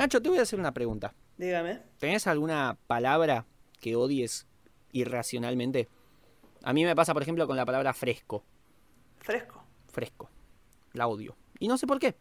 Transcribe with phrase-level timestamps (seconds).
[0.00, 1.12] Nacho, te voy a hacer una pregunta.
[1.36, 1.82] Dígame.
[1.98, 3.44] ¿Tenés alguna palabra
[3.80, 4.46] que odies
[4.92, 5.90] irracionalmente?
[6.62, 8.42] A mí me pasa, por ejemplo, con la palabra fresco.
[9.18, 9.62] Fresco.
[9.88, 10.30] Fresco.
[10.94, 11.36] La odio.
[11.58, 12.16] Y no sé por qué.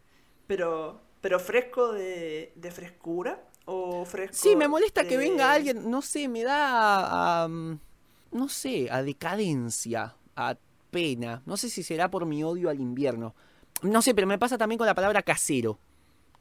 [0.45, 4.35] Pero, pero fresco de, de frescura o fresco.
[4.35, 10.17] Sí, me molesta que venga alguien, no sé, me da a, no sé, a decadencia,
[10.35, 10.57] a
[10.91, 11.43] pena.
[11.45, 13.35] No sé si será por mi odio al invierno.
[13.83, 15.79] No sé, pero me pasa también con la palabra casero.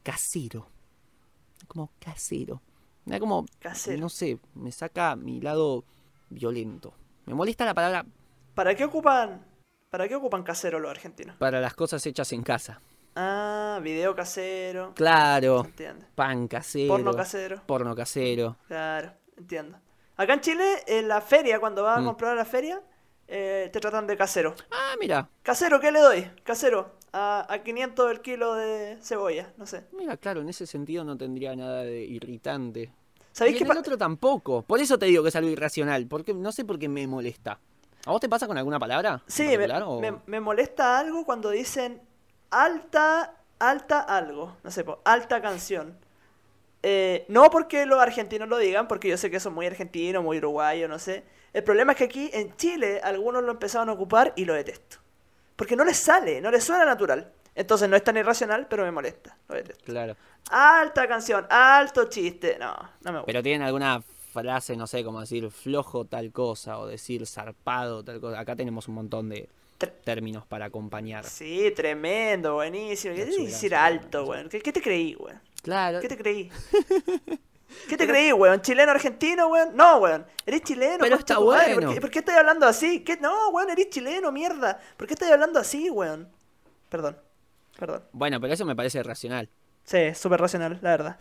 [0.03, 0.67] Casero.
[1.67, 2.61] Como casero.
[3.05, 3.99] Me da como, Casero.
[3.99, 5.83] no sé, me saca mi lado
[6.29, 6.93] violento.
[7.25, 8.05] Me molesta la palabra
[8.55, 9.45] ¿Para qué ocupan?
[9.89, 11.35] ¿Para qué ocupan casero los argentinos?
[11.37, 12.79] para las cosas hechas en casa.
[13.15, 14.93] Ah, video casero.
[14.95, 16.05] Claro, Entiendo.
[16.15, 16.89] pan casero.
[16.93, 17.61] Porno casero.
[17.65, 18.55] Porno casero.
[18.67, 19.77] Claro, entiendo.
[20.15, 22.05] Acá en Chile, en la feria, cuando vas a Mm.
[22.05, 22.81] comprar a la feria,
[23.29, 24.55] eh, te tratan de casero.
[24.71, 26.29] Ah, mira, Casero, ¿qué le doy?
[26.43, 29.83] Casero, a, a 500 el kilo de cebolla, no sé.
[29.91, 32.91] Mira, claro, en ese sentido no tendría nada de irritante.
[33.31, 34.63] ¿Sabéis y qué en el otro tampoco.
[34.63, 36.07] Por eso te digo que es algo irracional.
[36.07, 37.59] Porque no sé por qué me molesta.
[38.05, 39.21] ¿A vos te pasa con alguna palabra?
[39.27, 42.01] Sí, me, o- me- me molesta algo cuando dicen
[42.49, 44.57] alta, alta algo.
[44.63, 45.97] No sé, po, alta canción.
[46.81, 50.37] Eh, no porque los argentinos lo digan, porque yo sé que es muy argentino, muy
[50.37, 51.23] uruguayo, no sé.
[51.53, 54.97] El problema es que aquí en Chile algunos lo empezaron a ocupar y lo detesto.
[55.55, 57.31] Porque no les sale, no les suena natural.
[57.55, 59.35] Entonces no es tan irracional, pero me molesta.
[59.49, 59.83] Lo detesto.
[59.85, 60.15] Claro.
[60.51, 62.57] Alta canción, alto chiste.
[62.59, 63.25] No, no me gusta.
[63.25, 64.01] Pero tienen alguna
[64.31, 68.39] frase, no sé, como decir flojo tal cosa o decir zarpado tal cosa.
[68.39, 71.25] Acá tenemos un montón de Tre- términos para acompañar.
[71.25, 73.15] Sí, tremendo, buenísimo.
[73.15, 74.47] ¿Qué te decir alto, weón?
[74.49, 75.41] ¿Qué, qué te creí, weón?
[75.63, 75.99] Claro.
[75.99, 76.49] ¿Qué te creí?
[77.87, 78.61] ¿Qué te creí, weón?
[78.61, 79.75] ¿Chileno argentino, weón?
[79.75, 80.25] No, weón.
[80.45, 80.97] Eres chileno.
[80.99, 81.87] Pero está tu madre, bueno.
[81.87, 83.03] ¿Por qué, por qué estás hablando así?
[83.03, 83.17] ¿Qué?
[83.17, 84.79] No, weón, eres chileno, mierda.
[84.97, 86.29] ¿Por qué estás hablando así, weón?
[86.89, 87.17] Perdón.
[87.77, 88.03] Perdón.
[88.11, 89.49] Bueno, pero eso me parece racional.
[89.83, 91.19] Sí, súper racional, la verdad.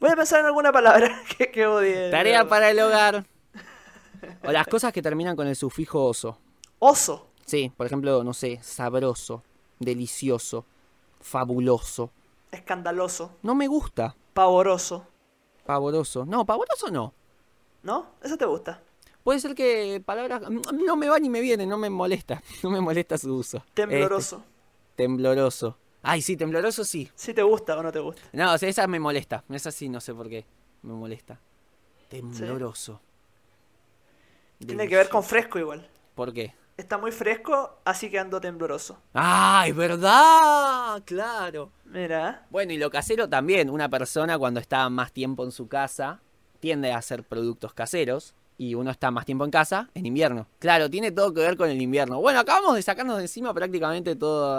[0.00, 2.10] Voy a pensar en alguna palabra que, que odie.
[2.10, 2.48] Tarea verdad.
[2.48, 3.26] para el hogar.
[4.44, 6.38] O las cosas que terminan con el sufijo oso.
[6.78, 7.28] Oso.
[7.44, 9.42] Sí, por ejemplo, no sé, sabroso,
[9.80, 10.64] delicioso,
[11.20, 12.10] fabuloso.
[12.52, 13.36] Escandaloso.
[13.42, 14.14] No me gusta.
[14.32, 15.08] Pavoroso.
[15.64, 16.24] Pavoroso.
[16.24, 17.12] No, pavoroso no.
[17.82, 18.06] ¿No?
[18.22, 18.82] Eso te gusta.
[19.24, 22.42] Puede ser que palabras mm, no me va ni me viene, no me molesta.
[22.62, 23.64] No me molesta su uso.
[23.74, 24.36] Tembloroso.
[24.36, 25.76] Este, tembloroso.
[26.02, 27.08] Ay, sí, tembloroso sí.
[27.14, 28.22] Si te gusta o no te gusta.
[28.32, 29.44] No, o sea, esa me molesta.
[29.50, 30.44] Esa sí, no sé por qué.
[30.82, 31.38] Me molesta.
[32.08, 33.00] Tembloroso.
[34.58, 35.88] Tiene que ver con fresco igual.
[36.14, 36.54] ¿Por qué?
[36.76, 38.98] Está muy fresco, así que ando tembloroso.
[39.12, 41.02] ¡Ay, verdad!
[41.04, 41.70] Claro.
[41.84, 42.46] Mira.
[42.50, 43.68] Bueno, y lo casero también.
[43.68, 46.20] Una persona cuando está más tiempo en su casa
[46.60, 48.34] tiende a hacer productos caseros.
[48.58, 50.46] Y uno está más tiempo en casa en invierno.
[50.60, 52.20] Claro, tiene todo que ver con el invierno.
[52.20, 54.56] Bueno, acabamos de sacarnos de encima prácticamente todo.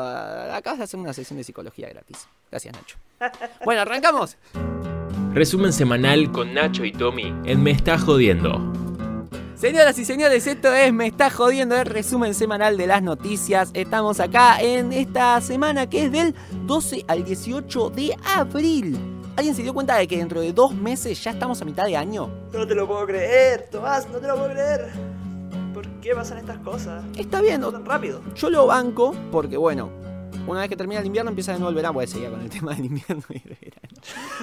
[0.54, 2.28] Acabas de hacer una sesión de psicología gratis.
[2.52, 2.98] Gracias, Nacho.
[3.64, 4.38] Bueno, arrancamos.
[5.34, 8.83] Resumen semanal con Nacho y Tommy en Me Está Jodiendo.
[9.64, 13.72] Señoras y señores, esto es Me está jodiendo el resumen semanal de las noticias.
[13.74, 16.36] Estamos acá en esta semana que es del
[16.66, 19.00] 12 al 18 de abril.
[19.38, 21.96] ¿Alguien se dio cuenta de que dentro de dos meses ya estamos a mitad de
[21.96, 22.30] año?
[22.52, 24.92] No te lo puedo creer, Tomás, no te lo puedo creer.
[25.74, 27.02] ¿Por qué pasan estas cosas?
[27.16, 28.22] Está bien, No tan rápido.
[28.36, 29.90] yo lo banco porque bueno,
[30.48, 32.50] una vez que termina el invierno empieza de nuevo el verano, pues seguir con el
[32.50, 34.02] tema del invierno y el verano.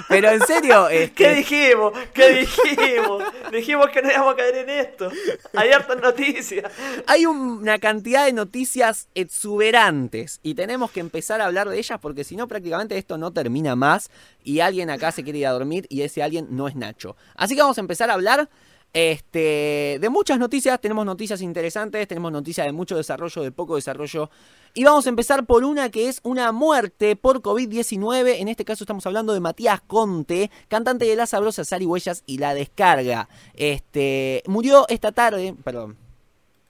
[0.08, 1.92] Pero en serio, ¿Qué este, dijimos?
[2.14, 3.22] ¿Qué dijimos?
[3.52, 5.10] dijimos que no íbamos a caer en esto.
[5.54, 6.72] Hay hartas noticias.
[7.06, 12.24] hay una cantidad de noticias exuberantes y tenemos que empezar a hablar de ellas porque
[12.24, 14.10] si no prácticamente esto no termina más
[14.42, 17.16] y alguien acá se quiere ir a dormir y ese alguien no es Nacho.
[17.34, 18.48] Así que vamos a empezar a hablar
[18.92, 24.30] este, de muchas noticias, tenemos noticias interesantes, tenemos noticias de mucho desarrollo, de poco desarrollo
[24.75, 28.84] y vamos a empezar por una que es una muerte por COVID-19, en este caso
[28.84, 33.28] estamos hablando de Matías Conte, cantante de La Sabrosa Sal y Huellas y La Descarga.
[33.54, 35.97] Este, murió esta tarde, perdón,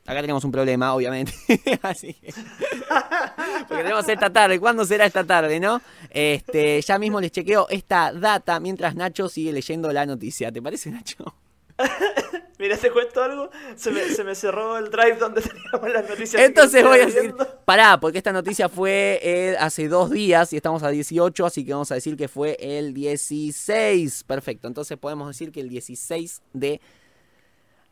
[0.07, 1.33] Acá tenemos un problema, obviamente.
[1.83, 2.33] Así que.
[3.69, 4.59] Porque tenemos esta tarde.
[4.59, 5.81] ¿Cuándo será esta tarde, no?
[6.09, 10.51] Este, ya mismo les chequeo esta data mientras Nacho sigue leyendo la noticia.
[10.51, 11.37] ¿Te parece, Nacho?
[12.61, 13.49] Mira, te cuento algo.
[13.75, 16.43] Se me, se me cerró el drive donde teníamos las noticias.
[16.43, 17.35] Entonces voy a decir.
[17.65, 21.73] Pará, porque esta noticia fue eh, hace dos días y estamos a 18, así que
[21.73, 24.25] vamos a decir que fue el 16.
[24.25, 24.69] Perfecto.
[24.69, 26.83] Entonces podemos decir que el 16 de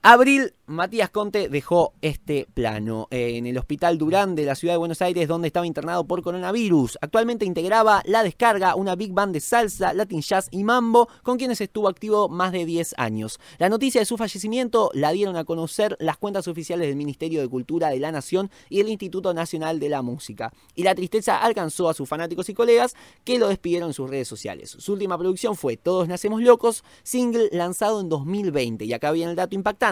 [0.02, 4.78] Abril, Matías Conte dejó este plano eh, en el Hospital Durán de la Ciudad de
[4.78, 6.98] Buenos Aires, donde estaba internado por coronavirus.
[7.00, 11.60] Actualmente integraba La Descarga, una big band de salsa, latin jazz y mambo, con quienes
[11.60, 13.40] estuvo activo más de 10 años.
[13.58, 17.48] La noticia de su fallecimiento la dieron a conocer las cuentas oficiales del Ministerio de
[17.48, 20.52] Cultura de la Nación y el Instituto Nacional de la Música.
[20.76, 22.94] Y la tristeza alcanzó a sus fanáticos y colegas
[23.24, 24.76] que lo despidieron en sus redes sociales.
[24.78, 28.84] Su última producción fue Todos Nacemos Locos, single lanzado en 2020.
[28.84, 29.87] Y acá viene el dato impactante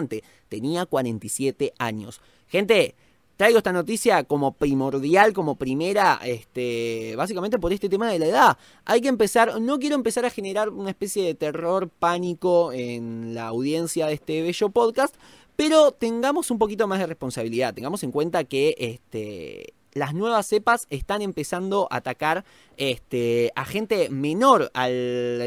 [0.49, 2.21] tenía 47 años.
[2.47, 2.95] Gente,
[3.37, 8.57] traigo esta noticia como primordial, como primera, este, básicamente por este tema de la edad.
[8.83, 13.47] Hay que empezar, no quiero empezar a generar una especie de terror, pánico en la
[13.47, 15.15] audiencia de este bello podcast,
[15.55, 20.87] pero tengamos un poquito más de responsabilidad, tengamos en cuenta que este, las nuevas cepas
[20.89, 22.45] están empezando a atacar
[22.77, 24.91] este, a gente menor, al,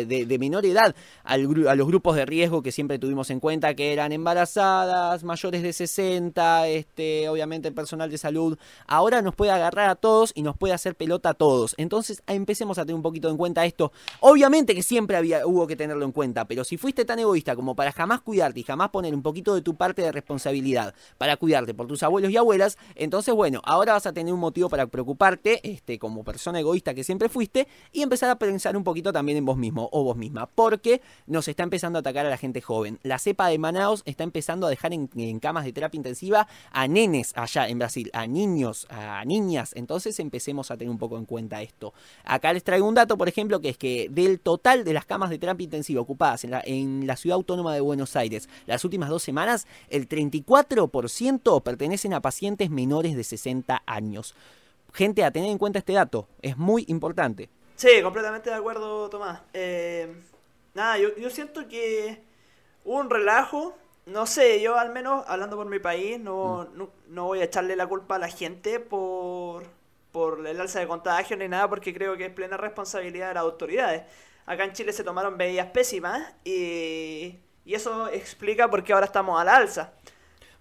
[0.09, 0.95] de, menor edad,
[1.25, 5.73] a los grupos de riesgo que siempre tuvimos en cuenta, que eran embarazadas, mayores de
[5.73, 8.59] 60, este, obviamente personal de salud.
[8.87, 11.75] Ahora nos puede agarrar a todos y nos puede hacer pelota a todos.
[11.79, 13.93] Entonces empecemos a tener un poquito en cuenta esto.
[14.21, 17.77] Obviamente que siempre había, hubo que tenerlo en cuenta, pero si fuiste tan egoísta como
[17.77, 21.75] para jamás cuidarte y jamás poner un poquito de tu parte de responsabilidad para cuidarte
[21.75, 25.61] por tus abuelos y abuelas, entonces bueno, ahora vas a tener un motivo para preocuparte,
[25.63, 29.45] este, como persona egoísta que siempre fuiste y empezar a pensar un poquito también en
[29.45, 32.99] vos mismo o vos misma, porque nos está empezando a atacar a la gente joven.
[33.03, 35.09] La cepa de Manaus está empezando a dejar en,
[35.41, 40.71] camas de terapia intensiva a nenes allá en Brasil, a niños, a niñas, entonces empecemos
[40.71, 41.95] a tener un poco en cuenta esto.
[42.25, 45.31] Acá les traigo un dato, por ejemplo, que es que del total de las camas
[45.31, 49.09] de terapia intensiva ocupadas en la, en la ciudad autónoma de Buenos Aires las últimas
[49.09, 54.30] dos semanas, el 34% pertenecen a pacientes menores de 60 años
[54.93, 56.29] gente a tener en cuenta este dato.
[56.43, 57.49] Es muy importante.
[57.77, 59.41] Sí, completamente de acuerdo, Tomás.
[59.53, 60.15] Eh,
[60.75, 62.23] nada, yo, siento que
[62.85, 63.75] hubo un relajo.
[64.07, 67.15] No sé, yo al menos, hablando por mi país, no, mm.
[67.15, 69.65] no, voy a echarle la culpa a la gente por,
[70.13, 73.43] por el alza de contagio ni nada, porque creo que es plena responsabilidad de las
[73.43, 74.03] autoridades.
[74.47, 79.41] Acá en Chile se tomaron medidas pésimas y, y eso explica por qué ahora estamos
[79.41, 79.93] a la alza.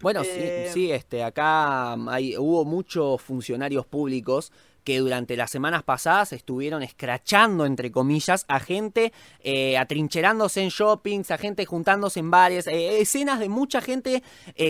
[0.01, 4.54] Bueno, sí, eh, sí, este, acá hay, hubo muchos funcionarios públicos
[4.86, 9.12] que durante las semanas pasadas estuvieron escrachando, entre comillas, a gente
[9.42, 14.24] eh, atrincherándose en shoppings, a gente juntándose en bares, eh, escenas de mucha gente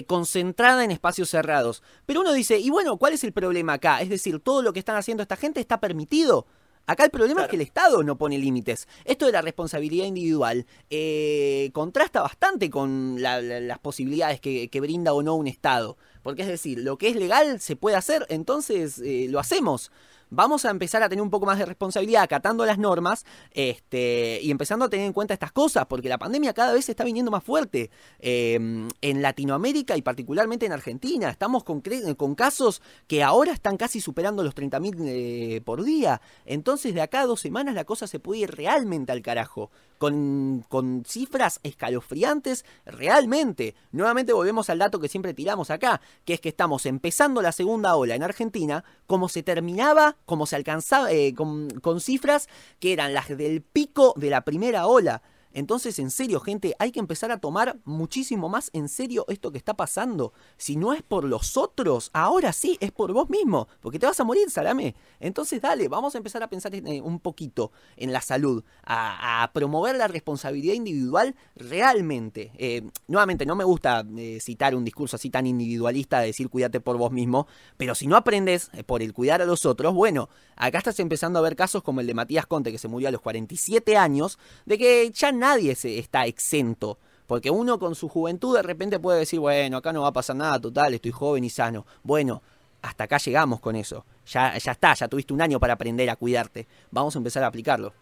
[0.08, 1.84] concentrada en espacios cerrados.
[2.08, 4.02] Pero uno dice, y bueno, ¿cuál es el problema acá?
[4.02, 6.48] Es decir, todo lo que están haciendo esta gente está permitido.
[6.90, 8.88] Acá el problema es que el Estado no pone límites.
[9.06, 15.36] Esto de la responsabilidad individual eh, contrasta bastante con las posibilidades que, brinda o no
[15.36, 15.98] un Estado.
[16.24, 19.92] Porque es decir, lo que es legal se puede hacer, entonces eh, lo hacemos
[20.30, 24.52] vamos a empezar a tener un poco más de responsabilidad acatando las normas este, y
[24.52, 27.44] empezando a tener en cuenta estas cosas, porque la pandemia cada vez está viniendo más
[27.44, 27.90] fuerte
[28.20, 31.30] em, en Latinoamérica y particularmente en Argentina.
[31.30, 31.82] Estamos con,
[32.18, 36.22] con casos que ahora están casi superando los 30.000 eh, por día.
[36.46, 40.66] Entonces de acá a dos semanas la cosa se puede ir realmente al carajo con,
[40.70, 43.76] con cifras escalofriantes realmente.
[43.92, 47.96] Nuevamente volvemos al dato que siempre tiramos acá, que es que estamos empezando la segunda
[47.96, 52.48] ola en Argentina, como se terminaba, como se alcanzaba, eh, con, con cifras
[52.80, 55.22] que eran las del pico de la primera ola.
[55.54, 59.58] Entonces, en serio, gente, hay que empezar a tomar muchísimo más en serio esto que
[59.58, 60.34] está pasando.
[60.58, 64.20] Si no es por los otros, ahora sí, es por vos mismo, porque te vas
[64.20, 64.96] a morir, salame.
[65.20, 69.96] Entonces, dale, vamos a empezar a pensar eh, un poquito en la salud, a, promover
[69.96, 72.52] la responsabilidad individual realmente.
[72.58, 76.80] Eh, nuevamente, no me gusta eh, citar un discurso así tan individualista de decir cuídate
[76.80, 77.48] por vos mismo,
[77.78, 81.42] pero si no aprendes por el cuidar a los otros, bueno, acá estás empezando a
[81.42, 84.78] ver casos como el de Matías Conte, que se murió a los 47 años, de
[84.78, 87.00] que ya nadie se está exento.
[87.26, 90.36] Porque uno con su juventud de repente puede decir, bueno, acá no va a pasar
[90.36, 91.86] nada, total, estoy joven y sano.
[92.02, 92.42] Bueno,
[92.82, 94.06] hasta acá llegamos con eso.
[94.26, 96.68] Ya, ya está, ya tuviste un año para aprender a cuidarte.
[96.90, 97.94] Vamos a empezar a aplicarlo.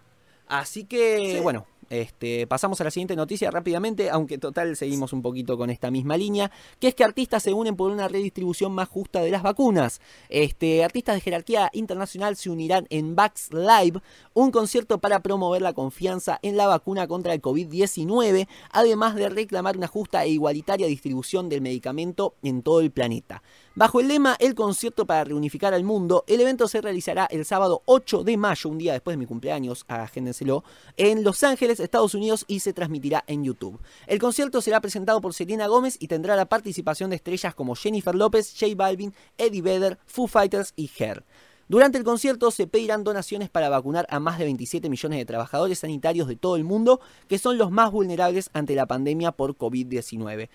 [0.48, 5.58] Así que, bueno, este, pasamos a la siguiente noticia rápidamente, aunque total seguimos un poquito
[5.58, 9.22] con esta misma línea, que es que artistas se unen por una redistribución más justa
[9.22, 10.02] de las vacunas.
[10.30, 14.02] Este, artistas de jerarquía internacional se unirán en Vax Live,
[14.34, 19.78] un concierto para promover la confianza en la vacuna contra el COVID-19, además de reclamar
[19.78, 23.42] una justa e igualitaria distribución del medicamento en todo el planeta.
[23.78, 27.84] Bajo el lema El concierto para reunificar al mundo, el evento se realizará el sábado
[27.86, 30.64] 8 de mayo, un día después de mi cumpleaños, agéndenselo,
[30.98, 33.80] en Los Ángeles, Estados Unidos y se transmitirá en YouTube.
[34.08, 38.16] El concierto será presentado por Selena Gómez y tendrá la participación de estrellas como Jennifer
[38.16, 41.24] López, J Balvin, Eddie Vedder, Foo Fighters y Her.
[41.68, 45.78] Durante el concierto se pedirán donaciones para vacunar a más de 27 millones de trabajadores
[45.78, 50.50] sanitarios de todo el mundo, que son los más vulnerables ante la pandemia por COVID-19.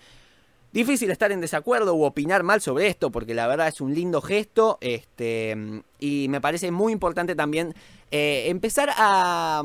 [0.73, 4.21] Difícil estar en desacuerdo u opinar mal sobre esto, porque la verdad es un lindo
[4.21, 4.79] gesto.
[4.81, 5.55] Este,
[5.99, 7.75] y me parece muy importante también
[8.09, 9.63] eh, empezar a,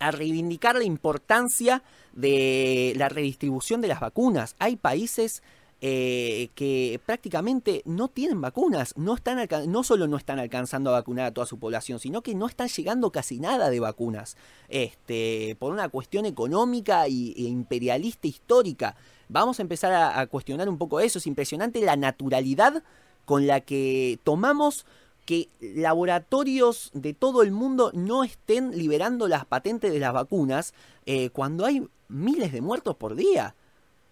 [0.00, 4.56] a reivindicar la importancia de la redistribución de las vacunas.
[4.58, 5.44] Hay países
[5.80, 9.38] eh, que prácticamente no tienen vacunas, no, están
[9.68, 12.68] no solo no están alcanzando a vacunar a toda su población, sino que no están
[12.68, 14.36] llegando casi nada de vacunas,
[14.68, 18.96] este, por una cuestión económica y, e imperialista histórica.
[19.28, 22.82] Vamos a empezar a, a cuestionar un poco eso, es impresionante la naturalidad
[23.24, 24.86] con la que tomamos
[25.26, 30.74] que laboratorios de todo el mundo no estén liberando las patentes de las vacunas
[31.06, 33.54] eh, cuando hay miles de muertos por día.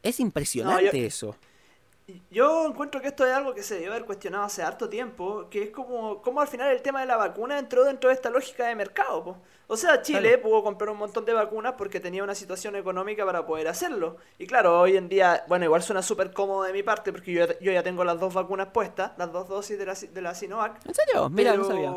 [0.02, 1.36] Es impresionante No, yo- eso.
[2.30, 5.62] Yo encuentro que esto es algo que se debe haber cuestionado hace harto tiempo, que
[5.64, 8.66] es como, como al final el tema de la vacuna entró dentro de esta lógica
[8.66, 9.22] de mercado.
[9.24, 9.36] po.
[9.68, 13.46] O sea, Chile pudo comprar un montón de vacunas porque tenía una situación económica para
[13.46, 14.16] poder hacerlo.
[14.38, 17.46] Y claro, hoy en día, bueno, igual suena súper cómodo de mi parte porque yo,
[17.46, 20.34] ya- yo ya tengo las dos vacunas puestas, las dos dosis de la, de la
[20.34, 20.84] Sinovac.
[20.86, 21.30] ¿En serio?
[21.30, 21.90] Mira, no sabía.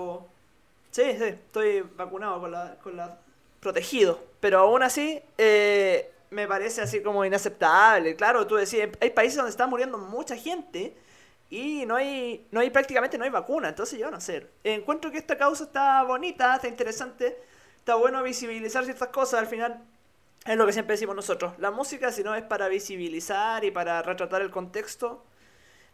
[0.91, 3.17] Sí, sí, estoy vacunado con la, con la
[3.59, 4.19] protegido.
[4.39, 8.15] Pero aún así, eh, me parece así como inaceptable.
[8.15, 10.95] Claro, tú decías, hay países donde está muriendo mucha gente
[11.49, 13.69] y no hay, no hay prácticamente no hay vacuna.
[13.69, 14.47] Entonces yo no sé.
[14.63, 17.37] Encuentro que esta causa está bonita, está interesante,
[17.77, 19.39] está bueno visibilizar ciertas cosas.
[19.39, 19.81] Al final
[20.45, 21.53] es lo que siempre decimos nosotros.
[21.57, 25.23] La música, si no es para visibilizar y para retratar el contexto,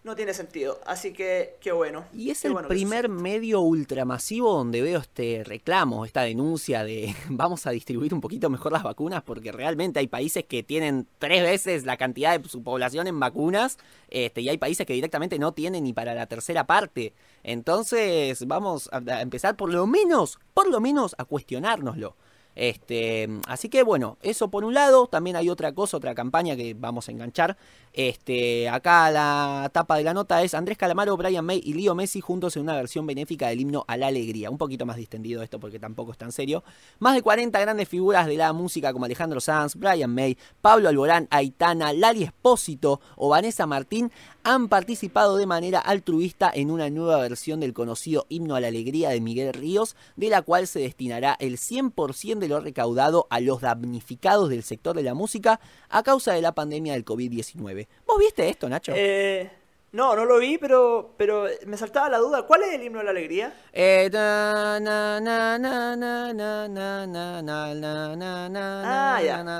[0.03, 0.79] no tiene sentido.
[0.85, 2.05] Así que, qué bueno.
[2.13, 7.15] Y es Qué el bueno primer medio ultramasivo donde veo este reclamo, esta denuncia de
[7.29, 11.43] vamos a distribuir un poquito mejor las vacunas, porque realmente hay países que tienen tres
[11.43, 13.77] veces la cantidad de su población en vacunas,
[14.09, 17.13] este, y hay países que directamente no tienen ni para la tercera parte.
[17.43, 22.15] Entonces, vamos a, a empezar por lo menos, por lo menos a cuestionárnoslo.
[22.55, 26.73] Este, así que bueno, eso por un lado, también hay otra cosa, otra campaña que
[26.73, 27.57] vamos a enganchar.
[27.93, 32.21] Este, acá la tapa de la nota es Andrés Calamaro, Brian May y Leo Messi
[32.21, 34.49] juntos en una versión benéfica del himno a la alegría.
[34.49, 36.63] Un poquito más distendido esto porque tampoco es tan serio.
[36.99, 41.27] Más de 40 grandes figuras de la música como Alejandro Sanz, Brian May, Pablo Alborán,
[41.31, 44.11] Aitana, Lali Espósito o Vanessa Martín
[44.43, 49.09] han participado de manera altruista en una nueva versión del conocido himno a la alegría
[49.09, 53.61] de Miguel Ríos, de la cual se destinará el 100% de lo recaudado a los
[53.61, 57.87] damnificados del sector de la música a causa de la pandemia del COVID-19.
[58.05, 58.91] ¿Vos viste esto, Nacho?
[58.95, 59.49] Eh,
[59.93, 62.43] no, no lo vi, pero, pero me saltaba la duda.
[62.43, 63.53] ¿Cuál es el himno de la alegría?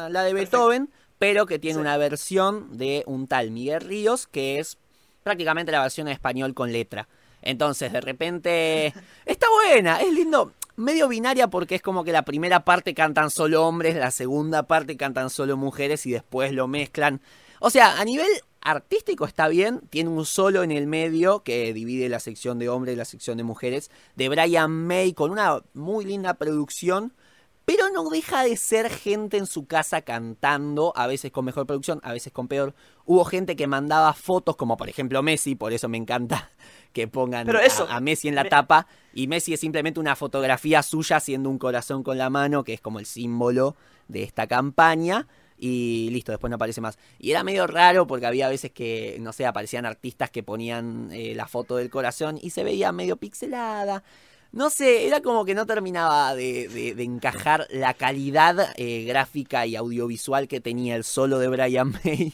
[0.09, 4.77] La de Beethoven, pero que tiene una versión de un tal Miguel Ríos, que es
[5.23, 7.09] prácticamente la versión en español con letra.
[7.41, 8.93] Entonces, de repente,
[9.25, 10.53] está buena, es lindo.
[10.81, 14.97] Medio binaria porque es como que la primera parte cantan solo hombres, la segunda parte
[14.97, 17.21] cantan solo mujeres y después lo mezclan.
[17.59, 18.25] O sea, a nivel
[18.61, 22.95] artístico está bien, tiene un solo en el medio que divide la sección de hombres
[22.95, 27.13] y la sección de mujeres, de Brian May con una muy linda producción,
[27.63, 31.99] pero no deja de ser gente en su casa cantando, a veces con mejor producción,
[32.01, 32.73] a veces con peor.
[33.05, 36.49] Hubo gente que mandaba fotos, como por ejemplo Messi, por eso me encanta
[36.93, 39.99] que pongan Pero eso, a, a Messi en la me- tapa, y Messi es simplemente
[39.99, 43.75] una fotografía suya haciendo un corazón con la mano, que es como el símbolo
[44.07, 45.27] de esta campaña.
[45.63, 46.97] Y listo, después no aparece más.
[47.19, 51.35] Y era medio raro porque había veces que, no sé, aparecían artistas que ponían eh,
[51.35, 54.03] la foto del corazón y se veía medio pixelada.
[54.53, 59.65] No sé, era como que no terminaba de, de- de encajar la calidad eh, gráfica
[59.67, 62.33] y audiovisual que tenía el solo de Brian May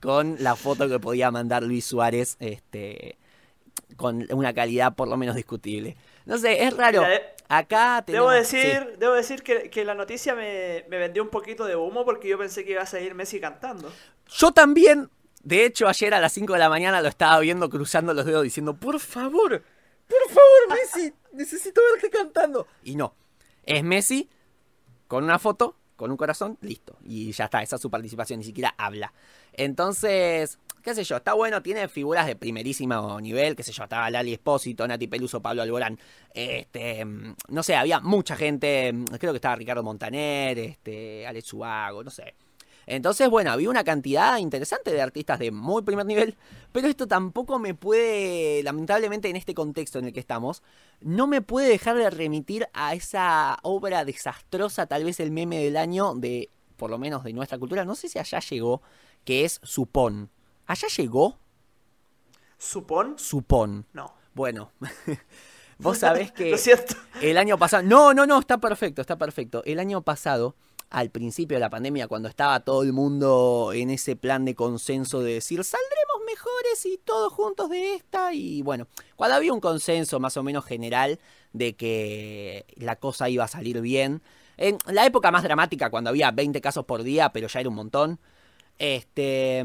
[0.00, 3.17] con la foto que podía mandar Luis Suárez, este,
[3.96, 5.96] con una calidad por lo menos discutible.
[6.26, 7.00] No sé, es raro.
[7.00, 8.30] Mira, eh, Acá tenemos...
[8.30, 8.56] Debo sí.
[8.56, 12.28] decir, debo decir que, que la noticia me, me vendió un poquito de humo porque
[12.28, 13.90] yo pensé que iba a salir Messi cantando.
[14.28, 15.08] Yo también,
[15.42, 18.42] de hecho, ayer a las 5 de la mañana lo estaba viendo cruzando los dedos
[18.42, 19.62] diciendo, por favor,
[20.06, 22.66] por favor, Messi, necesito verte cantando.
[22.82, 23.14] Y no,
[23.64, 24.28] es Messi
[25.06, 26.98] con una foto, con un corazón, listo.
[27.02, 29.14] Y ya está, esa es su participación, ni siquiera habla.
[29.54, 30.58] Entonces,
[30.88, 34.32] qué sé yo, está bueno, tiene figuras de primerísimo nivel, qué sé yo, estaba Lali
[34.32, 35.98] Espósito, Nati Peluso, Pablo Alborán.
[36.32, 37.04] Este,
[37.48, 42.34] no sé, había mucha gente, creo que estaba Ricardo Montaner, este, Alex Ubago, no sé.
[42.86, 46.36] Entonces, bueno, había una cantidad interesante de artistas de muy primer nivel,
[46.72, 50.62] pero esto tampoco me puede, lamentablemente en este contexto en el que estamos,
[51.02, 55.76] no me puede dejar de remitir a esa obra desastrosa, tal vez el meme del
[55.76, 58.80] año de, por lo menos de nuestra cultura, no sé si allá llegó,
[59.26, 60.30] que es Supón.
[60.68, 61.38] ¿Allá llegó?
[62.58, 63.18] ¿Supón?
[63.18, 63.86] Supón.
[63.94, 64.14] No.
[64.34, 64.70] Bueno,
[65.78, 66.50] vos sabés que...
[66.52, 66.94] Lo siento.
[67.22, 67.82] El año pasado.
[67.82, 69.62] No, no, no, está perfecto, está perfecto.
[69.64, 70.54] El año pasado
[70.90, 75.22] al principio de la pandemia, cuando estaba todo el mundo en ese plan de consenso
[75.22, 78.34] de decir, saldremos mejores y todos juntos de esta.
[78.34, 81.18] Y bueno, cuando había un consenso más o menos general
[81.54, 84.20] de que la cosa iba a salir bien.
[84.58, 87.74] En la época más dramática, cuando había 20 casos por día, pero ya era un
[87.74, 88.20] montón.
[88.78, 89.64] Este.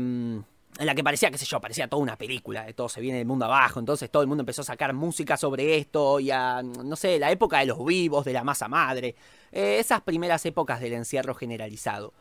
[0.78, 3.02] Mm, En la que parecía, qué sé yo, parecía toda una película, de todo se
[3.02, 6.32] viene del mundo abajo, entonces todo el mundo empezó a sacar música sobre esto, y
[6.32, 9.16] a, no sé, la época de los vivos, de la masa madre,
[9.52, 12.14] eh, esas primeras épocas del encierro generalizado,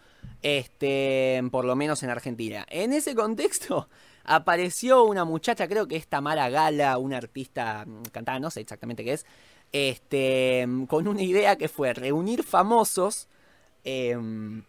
[0.42, 2.66] este, por lo menos en Argentina.
[2.68, 3.88] En ese contexto
[4.24, 9.04] apareció una muchacha, creo que es Tamara Gala, una artista mm, cantada, no sé exactamente
[9.04, 9.26] qué es,
[9.72, 13.28] este, con una idea que fue reunir famosos,
[13.84, 14.64] em,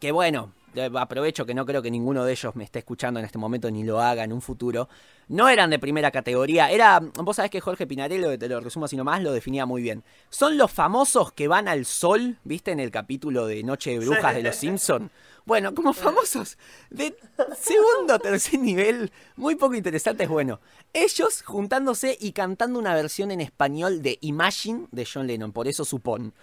[0.00, 0.65] que bueno, eh,
[0.98, 3.84] aprovecho que no creo que ninguno de ellos me esté escuchando en este momento ni
[3.84, 4.88] lo haga en un futuro.
[5.28, 8.96] No eran de primera categoría, era, vos sabés que Jorge Pinarello, te lo resumo así
[8.96, 10.04] nomás, lo definía muy bien.
[10.30, 12.70] Son los famosos que van al sol, ¿viste?
[12.70, 15.10] En el capítulo de Noche de Brujas de los Simpson.
[15.46, 16.58] Bueno, como famosos
[16.90, 17.16] de
[17.56, 20.60] segundo o tercer nivel, muy poco interesantes, bueno,
[20.92, 25.84] ellos juntándose y cantando una versión en español de Imagine de John Lennon, por eso
[25.84, 26.34] supón.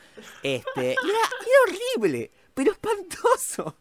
[0.42, 3.76] Este, y era, era horrible, pero espantoso.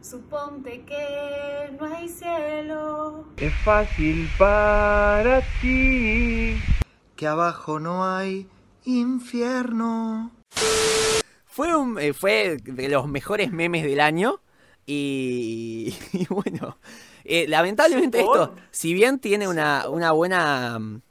[0.00, 3.26] Suponte que no hay cielo.
[3.36, 6.56] Es fácil para ti.
[7.16, 8.48] que abajo no hay
[8.84, 10.32] infierno.
[11.46, 14.40] Fue, un, eh, fue de los mejores memes del año.
[14.86, 16.78] Y, y bueno,
[17.24, 21.02] eh, lamentablemente esto, si bien tiene una, una buena mm,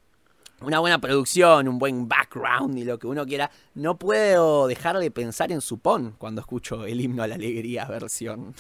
[0.62, 5.12] una buena producción, un buen background y lo que uno quiera, no puedo dejar de
[5.12, 8.54] pensar en Supón cuando escucho el himno a la alegría versión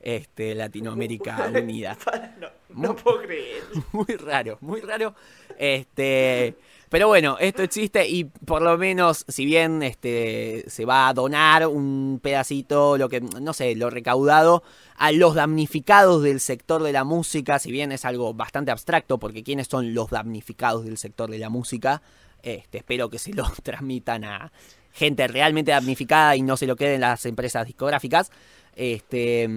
[0.00, 1.96] este, Latinoamérica Unida.
[2.38, 3.62] No, no puedo creer.
[3.92, 5.14] muy raro, muy raro.
[5.58, 6.56] Este,
[6.92, 11.66] pero bueno, esto existe y por lo menos, si bien este se va a donar
[11.66, 14.62] un pedacito, lo que no sé, lo recaudado
[14.98, 19.42] a los damnificados del sector de la música, si bien es algo bastante abstracto, porque
[19.42, 22.02] quiénes son los damnificados del sector de la música,
[22.42, 24.52] este, espero que se lo transmitan a
[24.92, 28.30] gente realmente damnificada y no se lo queden las empresas discográficas.
[28.76, 29.48] Este,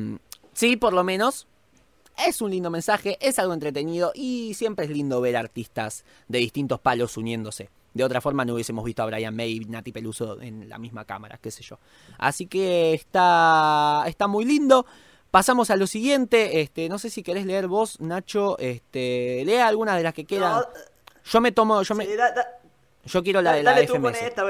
[0.53, 1.47] sí, por lo menos
[2.17, 6.79] es un lindo mensaje, es algo entretenido y siempre es lindo ver artistas de distintos
[6.79, 7.69] palos uniéndose.
[7.93, 11.05] De otra forma no hubiésemos visto a Brian May y Nati Peluso en la misma
[11.05, 11.79] cámara, qué sé yo.
[12.17, 14.85] Así que está, está muy lindo.
[15.31, 19.97] Pasamos a lo siguiente, este, no sé si querés leer vos, Nacho, este, lea algunas
[19.97, 20.53] de las que quieran.
[20.53, 20.63] No,
[21.25, 22.47] Yo me tomo, yo me, sí, da- da-
[23.05, 24.21] yo quiero la de la dale FMS.
[24.21, 24.43] esta,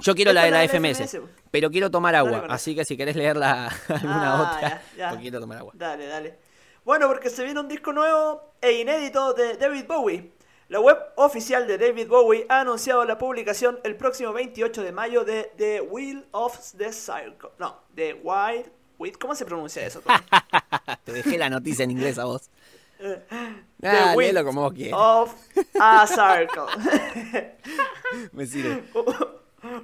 [0.00, 1.20] Yo quiero la de la FMS, FMS.
[1.50, 5.08] pero quiero tomar agua, así que si querés leerla alguna Ah, otra, ya, ya.
[5.10, 5.72] porque quiero tomar agua.
[5.74, 6.38] Dale, dale.
[6.86, 10.32] Bueno, porque se viene un disco nuevo e inédito de David Bowie.
[10.68, 15.24] La web oficial de David Bowie ha anunciado la publicación el próximo 28 de mayo
[15.24, 17.50] de The Wheel of the Circle.
[17.58, 18.70] No, The Wild...
[18.98, 20.00] With, ¿Cómo se pronuncia eso?
[21.04, 22.50] Te dejé la noticia en inglés a vos.
[22.98, 24.96] The Ah, Wheel léelo como vos quieras.
[24.96, 25.34] of
[25.80, 27.52] a Circle.
[28.32, 28.84] Me sirve.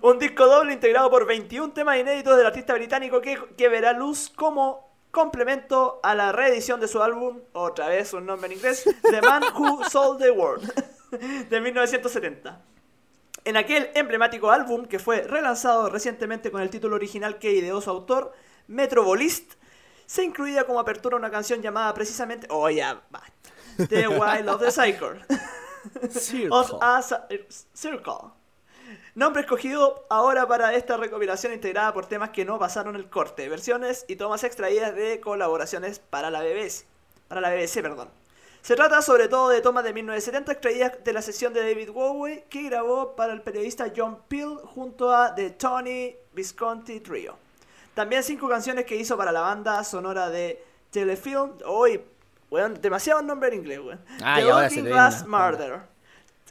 [0.02, 4.30] Un disco doble integrado por 21 temas inéditos del artista británico que, que verá luz
[4.30, 9.22] como complemento a la reedición de su álbum, otra vez un nombre en inglés, The
[9.22, 10.72] Man Who Sold the World,
[11.48, 12.60] de 1970.
[13.44, 17.90] En aquel emblemático álbum que fue relanzado recientemente con el título original que ideó su
[17.90, 18.32] autor,
[18.68, 19.54] Metrobolist,
[20.06, 23.50] se incluía como apertura una canción llamada precisamente, oh ya, basta,
[23.88, 25.20] The Wild of the Cycle.
[26.52, 28.30] Of a Ci- Circle.
[29.14, 34.06] Nombre escogido ahora para esta recopilación integrada por temas que no pasaron el corte, versiones
[34.08, 36.86] y tomas extraídas de colaboraciones para la BBC.
[37.28, 38.08] Para la BBC, perdón.
[38.62, 42.46] Se trata sobre todo de tomas de 1970 extraídas de la sesión de David Bowie
[42.48, 47.36] que grabó para el periodista John Peel junto a The Tony Visconti Trio.
[47.92, 51.58] También cinco canciones que hizo para la banda sonora de Telefilm.
[51.66, 52.02] Hoy,
[52.50, 54.00] weón, demasiado nombre en inglés, weón.
[54.22, 55.91] Ah, The le Glass Murder.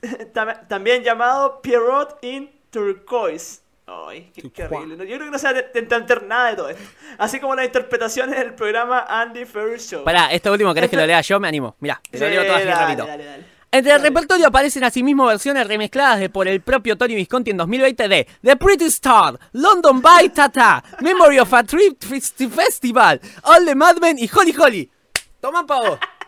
[0.34, 3.62] Tam- También llamado Pierrot in Turquoise.
[3.88, 4.96] Ay, qué, qué horrible.
[4.98, 6.84] Yo creo que no se va a entender nada de todo esto.
[7.18, 10.04] Así como las interpretaciones del programa Andy Ferris Show.
[10.06, 11.76] Pará, esto último querés que lo lea yo, me animo.
[11.82, 13.06] Mirá, te lo leo bien dale, rápido.
[13.06, 13.44] dale, dale.
[13.74, 18.08] Entre el repertorio aparecen asimismo versiones remezcladas de por el propio Tony Visconti en 2020
[18.08, 23.76] de The Pretty Star, London by Tata, Memory of a Trip Festi- Festival, All the
[23.76, 24.92] Madmen y Holly Holly.
[25.42, 25.98] Toma pavo.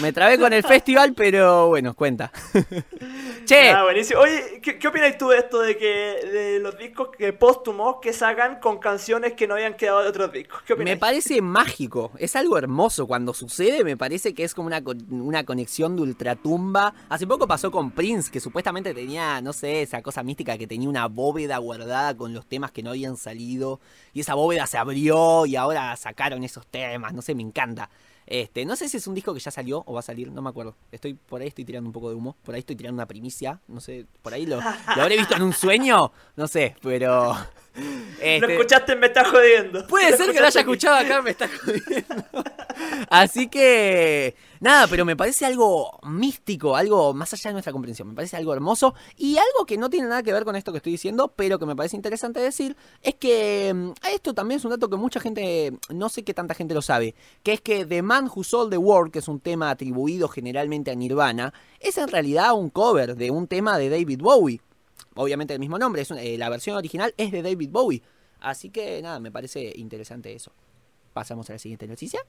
[0.00, 2.32] Me trabé con el festival, pero bueno, cuenta.
[3.44, 4.20] che, Ah, buenísimo.
[4.20, 8.12] Oye, ¿qué, qué opinas tú de esto de que de los discos que póstumos que
[8.12, 10.62] sacan con canciones que no habían quedado de otros discos?
[10.66, 12.12] ¿Qué me parece mágico.
[12.18, 13.06] Es algo hermoso.
[13.06, 16.94] Cuando sucede, me parece que es como una, una conexión de ultratumba.
[17.08, 20.88] Hace poco pasó con Prince, que supuestamente tenía, no sé, esa cosa mística que tenía
[20.88, 23.80] una bóveda guardada con los temas que no habían salido.
[24.12, 27.12] Y esa bóveda se abrió y ahora sacaron esos temas.
[27.12, 27.90] No sé, me encanta.
[28.26, 30.42] Este, no sé si es un disco que ya salió o va a salir, no
[30.42, 30.74] me acuerdo.
[30.90, 33.60] Estoy por ahí estoy tirando un poco de humo, por ahí estoy tirando una primicia,
[33.68, 37.36] no sé, por ahí lo, lo habré visto en un sueño, no sé, pero
[37.76, 37.82] Lo
[38.20, 39.86] este, escuchaste, me estás jodiendo.
[39.86, 42.44] Puede ser que lo haya escuchado acá, me está jodiendo.
[43.10, 48.08] Así que, nada, pero me parece algo místico, algo más allá de nuestra comprensión.
[48.08, 50.78] Me parece algo hermoso y algo que no tiene nada que ver con esto que
[50.78, 54.70] estoy diciendo, pero que me parece interesante decir, es que mm, esto también es un
[54.70, 58.02] dato que mucha gente, no sé qué tanta gente lo sabe, que es que The
[58.02, 62.08] Man Who Sold the World, que es un tema atribuido generalmente a Nirvana, es en
[62.08, 64.60] realidad un cover de un tema de David Bowie
[65.16, 68.02] obviamente el mismo nombre, eh, la versión original es de David Bowie.
[68.40, 70.52] Así que nada, me parece interesante eso.
[71.12, 72.20] Pasamos a la siguiente noticia.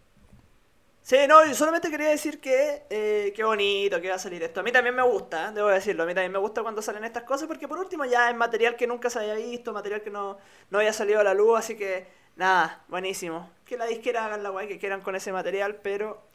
[1.07, 4.59] Sí, no, solamente quería decir que eh, qué bonito que va a salir esto.
[4.59, 5.51] A mí también me gusta, ¿eh?
[5.53, 6.03] debo decirlo.
[6.03, 8.75] A mí también me gusta cuando salen estas cosas porque por último ya es material
[8.75, 10.37] que nunca se había visto, material que no,
[10.69, 13.49] no había salido a la luz, así que nada, buenísimo.
[13.63, 16.27] Que la disquera hagan la guay que quieran con ese material, pero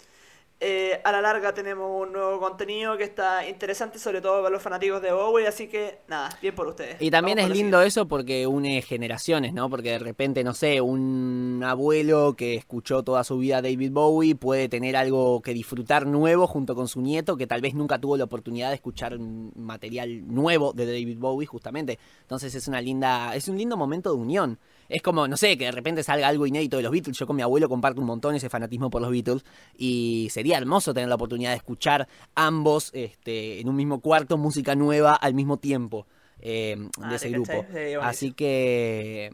[0.64, 4.62] eh, a la larga tenemos un nuevo contenido que está interesante, sobre todo para los
[4.62, 6.98] fanáticos de Bowie, así que nada, bien por ustedes.
[7.00, 9.68] Y también Vamos es lindo eso porque une generaciones, ¿no?
[9.68, 14.68] Porque de repente, no sé, un abuelo que escuchó toda su vida David Bowie puede
[14.68, 18.24] tener algo que disfrutar nuevo junto con su nieto que tal vez nunca tuvo la
[18.24, 21.98] oportunidad de escuchar material nuevo de David Bowie justamente.
[22.20, 24.58] Entonces es una linda, es un lindo momento de unión.
[24.88, 27.16] Es como, no sé, que de repente salga algo inédito de los Beatles.
[27.16, 29.44] Yo con mi abuelo comparto un montón ese fanatismo por los Beatles.
[29.76, 34.74] Y sería hermoso tener la oportunidad de escuchar ambos este, en un mismo cuarto música
[34.74, 36.06] nueva al mismo tiempo
[36.42, 37.64] eh, Ah, de ese ¿te grupo.
[37.72, 37.94] Sí.
[38.00, 39.32] Así que...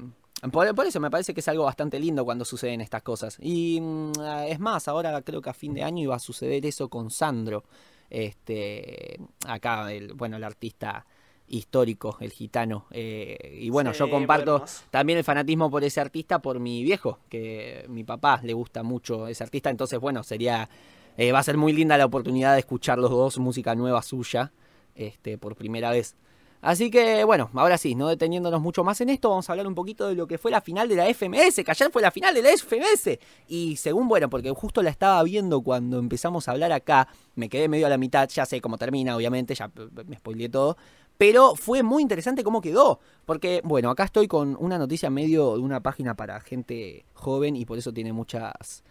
[0.53, 3.37] Por, por eso me parece que es algo bastante lindo cuando suceden estas cosas.
[3.41, 4.13] Y mm,
[4.47, 7.65] es más, ahora creo que a fin de año iba a suceder eso con Sandro.
[8.09, 11.05] Este, acá, el, bueno, el artista
[11.49, 12.87] histórico, el gitano.
[12.91, 17.19] Eh, y bueno, Sí, yo comparto también el fanatismo por ese artista por mi viejo,
[17.29, 19.71] que mi papá le gusta mucho ese artista.
[19.71, 20.69] Entonces, bueno, sería...
[21.17, 24.53] eh, va a ser muy linda la oportunidad de escuchar los dos música nueva suya
[24.95, 26.15] este, por primera vez.
[26.61, 29.77] Así que bueno, ahora sí, no deteniéndonos mucho más en esto, vamos a hablar un
[29.77, 32.35] poquito de lo que fue la final de la FMS, que ayer fue la final
[32.35, 33.17] de la FMS.
[33.47, 37.07] Y según, bueno, porque justo la estaba viendo cuando empezamos a hablar acá,
[37.37, 39.71] me quedé medio a la mitad, ya sé cómo termina, obviamente, ya
[40.07, 40.77] me spoileé todo.
[41.19, 43.01] Pero fue muy interesante cómo quedó.
[43.27, 47.67] Porque, bueno, acá estoy con una noticia medio de una página para gente joven y
[47.67, 48.85] por eso tiene muchas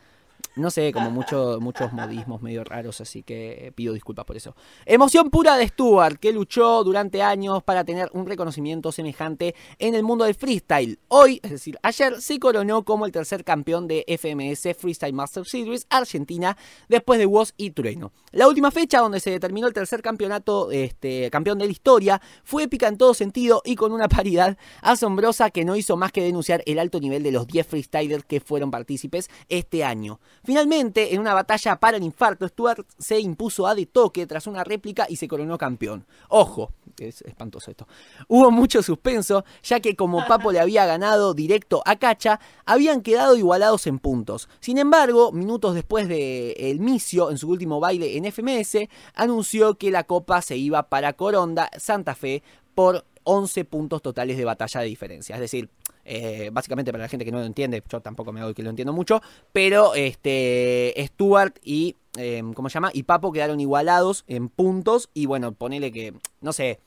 [0.57, 4.55] no sé, como mucho, muchos modismos medio raros, así que pido disculpas por eso.
[4.85, 10.03] Emoción pura de Stuart, que luchó durante años para tener un reconocimiento semejante en el
[10.03, 10.99] mundo del freestyle.
[11.07, 15.85] Hoy, es decir, ayer, se coronó como el tercer campeón de FMS Freestyle Master Series
[15.89, 16.57] Argentina,
[16.89, 18.11] después de Woz y Trueno.
[18.31, 22.63] La última fecha donde se determinó el tercer campeonato, este, campeón de la historia, fue
[22.63, 26.63] épica en todo sentido y con una paridad asombrosa que no hizo más que denunciar
[26.65, 30.19] el alto nivel de los 10 freestylers que fueron partícipes este año.
[30.47, 34.63] Finalmente, en una batalla para el infarto, Stuart se impuso a de toque tras una
[34.63, 36.05] réplica y se coronó campeón.
[36.29, 37.85] Ojo, es espantoso esto.
[38.29, 43.35] Hubo mucho suspenso, ya que como Papo le había ganado directo a Cacha, habían quedado
[43.35, 44.47] igualados en puntos.
[44.61, 49.91] Sin embargo, minutos después de el Micio, en su último baile en FMS, anunció que
[49.91, 52.41] la copa se iba para Coronda, Santa Fe,
[52.73, 55.35] por 11 puntos totales de batalla de diferencia.
[55.35, 55.69] Es decir,
[56.05, 58.69] eh, básicamente para la gente que no lo entiende, yo tampoco me el que lo
[58.69, 62.89] entiendo mucho, pero este Stuart y eh, ¿cómo se llama?
[62.93, 66.79] Y Papo quedaron igualados en puntos y bueno, ponele que no sé,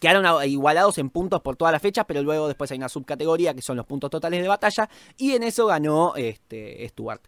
[0.00, 3.60] quedaron igualados en puntos por todas las fechas, pero luego después hay una subcategoría que
[3.60, 4.88] son los puntos totales de batalla
[5.18, 7.20] y en eso ganó este Stuart.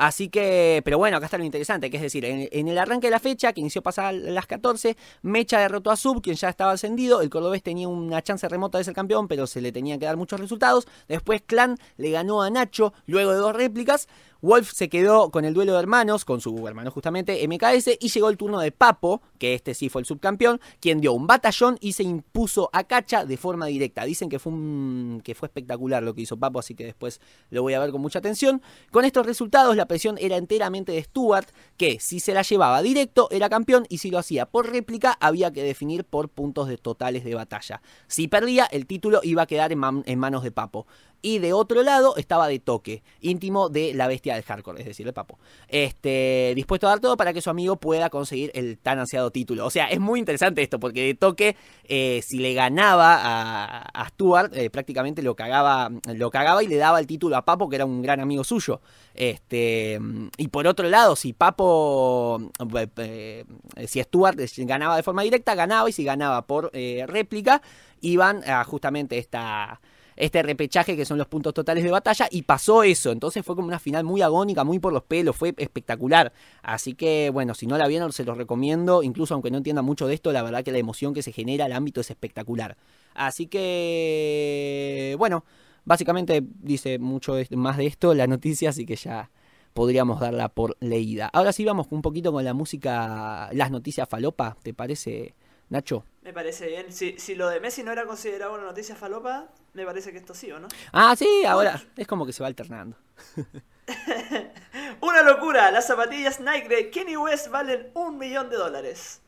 [0.00, 3.10] Así que, pero bueno, acá está lo interesante, que es decir, en, el arranque de
[3.10, 7.20] la fecha, que inició pasada las 14, Mecha derrotó a Sub, quien ya estaba ascendido,
[7.20, 10.16] el cordobés tenía una chance remota de ser campeón, pero se le tenían que dar
[10.16, 14.08] muchos resultados, después Clan le ganó a Nacho, luego de dos réplicas,
[14.42, 18.28] Wolf se quedó con el duelo de hermanos, con su hermano justamente MKS, y llegó
[18.28, 21.92] el turno de Papo, que este sí fue el subcampeón, quien dio un batallón y
[21.92, 24.04] se impuso a Cacha de forma directa.
[24.04, 27.62] Dicen que fue, un- que fue espectacular lo que hizo Papo, así que después lo
[27.62, 28.62] voy a ver con mucha atención.
[28.90, 33.28] Con estos resultados, la presión era enteramente de Stuart, que si se la llevaba directo
[33.30, 37.24] era campeón y si lo hacía por réplica había que definir por puntos de totales
[37.24, 37.82] de batalla.
[38.06, 40.86] Si perdía, el título iba a quedar en, man- en manos de Papo.
[41.22, 45.06] Y de otro lado estaba de toque, íntimo de la bestia del hardcore, es decir,
[45.06, 45.38] el papo.
[45.68, 49.66] Este, dispuesto a dar todo para que su amigo pueda conseguir el tan ansiado título.
[49.66, 54.54] O sea, es muy interesante esto, porque de toque, eh, si le ganaba a, Stuart,
[54.56, 56.30] eh, prácticamente lo cagaba, lo
[56.62, 58.80] y le daba el título a Papo, que era un gran amigo suyo.
[59.14, 60.00] Este,
[60.38, 62.50] y por otro lado, si Papo,
[62.96, 63.44] eh,
[63.86, 67.60] si Stuart ganaba de forma directa, ganaba, y si ganaba por réplica,
[68.00, 69.80] iban a justamente esta
[70.20, 73.66] este repechaje que son los puntos totales de batalla y pasó eso, entonces fue como
[73.66, 76.32] una final muy agónica, muy por los pelos, fue espectacular.
[76.62, 80.06] Así que bueno, si no la vieron se los recomiendo, incluso aunque no entienda mucho
[80.06, 82.76] de esto, la verdad que la emoción que se genera, el ámbito es espectacular.
[83.14, 85.44] Así que bueno,
[85.84, 89.30] básicamente dice mucho más de esto la noticia, así que ya
[89.72, 91.30] podríamos darla por leída.
[91.32, 95.34] Ahora sí vamos un poquito con la música, las noticias falopa, ¿te parece,
[95.68, 96.04] Nacho?
[96.22, 96.92] Me parece bien.
[96.92, 100.34] Si, si lo de Messi no era considerado una noticia falopa, me parece que esto
[100.34, 100.68] sí, ¿o no?
[100.92, 102.96] Ah, sí, ahora es como que se va alternando.
[105.00, 109.20] Una locura, las zapatillas Nike de Kenny West valen un millón de dólares.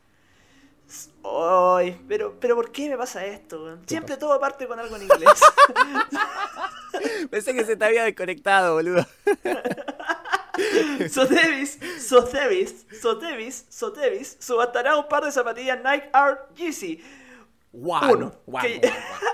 [1.23, 3.79] Ay, pero, pero ¿por qué me pasa esto?
[3.87, 5.41] Siempre todo parte con algo en inglés.
[7.31, 9.05] Pensé que se te había desconectado, boludo.
[11.09, 17.03] Sotheby's, Sotheby's, Sotheby's, Sotheby's subastará un par de zapatillas Nike Air Yeezy.
[17.73, 18.13] Wow.
[18.13, 18.31] Uno,
[18.61, 18.79] que-.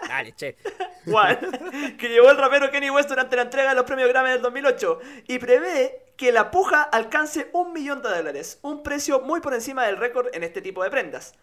[0.08, 0.56] Dale, che.
[1.06, 4.42] One, que llevó el rapero Kenny West durante la entrega de los premios Grammy del
[4.42, 9.54] 2008 y prevé que la puja alcance un millón de dólares, un precio muy por
[9.54, 11.34] encima del récord en este tipo de prendas.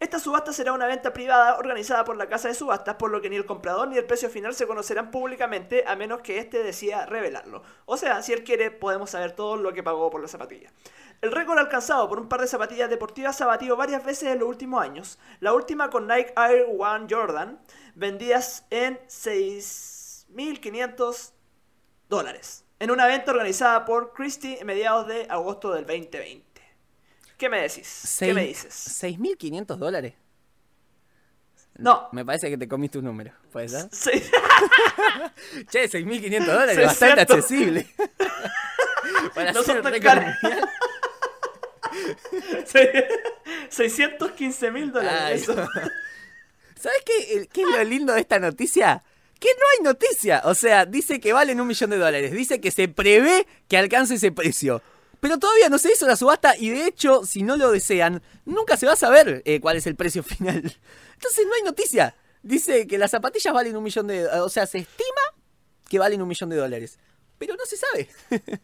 [0.00, 3.28] Esta subasta será una venta privada organizada por la casa de subastas, por lo que
[3.28, 7.04] ni el comprador ni el precio final se conocerán públicamente a menos que éste decida
[7.04, 7.62] revelarlo.
[7.84, 10.72] O sea, si él quiere, podemos saber todo lo que pagó por la zapatilla.
[11.20, 14.38] El récord alcanzado por un par de zapatillas deportivas se ha batido varias veces en
[14.38, 15.18] los últimos años.
[15.40, 17.60] La última con Nike Air One Jordan,
[17.94, 21.32] vendidas en 6.500
[22.08, 22.64] dólares.
[22.82, 26.42] En una venta organizada por Christie en mediados de agosto del 2020.
[27.38, 28.16] ¿Qué me decís?
[28.18, 29.00] ¿Qué me dices?
[29.00, 30.14] 6.500 dólares.
[31.74, 32.08] No.
[32.10, 33.32] Me parece que te comiste un número.
[33.52, 33.88] ¿Puede ser?
[33.92, 34.10] Sí.
[35.70, 36.84] Che, 6.500 dólares, 600.
[36.86, 37.86] bastante accesible.
[39.36, 39.94] Para No son tan.
[42.66, 42.80] Sí.
[43.68, 45.20] 615 mil dólares.
[45.22, 45.54] Ay, eso.
[45.54, 49.04] ¿Sabes qué, qué es lo lindo de esta noticia?
[49.42, 50.40] Que no hay noticia.
[50.44, 52.30] O sea, dice que valen un millón de dólares.
[52.30, 54.80] Dice que se prevé que alcance ese precio.
[55.18, 58.76] Pero todavía no se hizo la subasta y de hecho, si no lo desean, nunca
[58.76, 60.58] se va a saber eh, cuál es el precio final.
[61.14, 62.14] Entonces no hay noticia.
[62.44, 64.28] Dice que las zapatillas valen un millón de...
[64.28, 65.22] O sea, se estima
[65.88, 67.00] que valen un millón de dólares.
[67.38, 68.08] Pero no se sabe.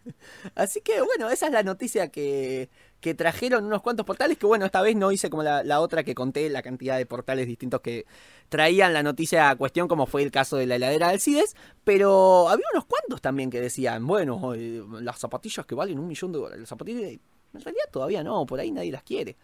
[0.54, 4.38] Así que bueno, esa es la noticia que, que trajeron unos cuantos portales.
[4.38, 7.46] Que bueno, esta vez no hice como la, otra que conté, la cantidad de portales
[7.46, 8.06] distintos que
[8.48, 11.56] traían la noticia a cuestión, como fue el caso de la heladera del CIDES.
[11.84, 16.32] Pero había unos cuantos también que decían, bueno, eh, las zapatillas que valen un millón
[16.32, 16.60] de dólares.
[16.60, 19.36] Las zapatillas, en realidad todavía no, por ahí nadie las quiere.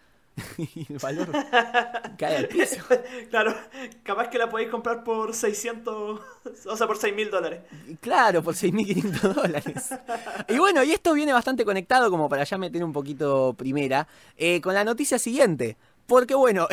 [0.57, 1.29] Y el valor
[2.17, 2.77] cae al piso.
[3.29, 3.55] Claro,
[4.03, 6.21] capaz que la podéis comprar por 600,
[6.65, 7.61] o sea, por 6 mil dólares.
[7.99, 9.89] Claro, por 6.500 dólares.
[10.47, 14.61] Y bueno, y esto viene bastante conectado, como para ya meter un poquito primera, eh,
[14.61, 15.77] con la noticia siguiente.
[16.05, 16.67] Porque bueno,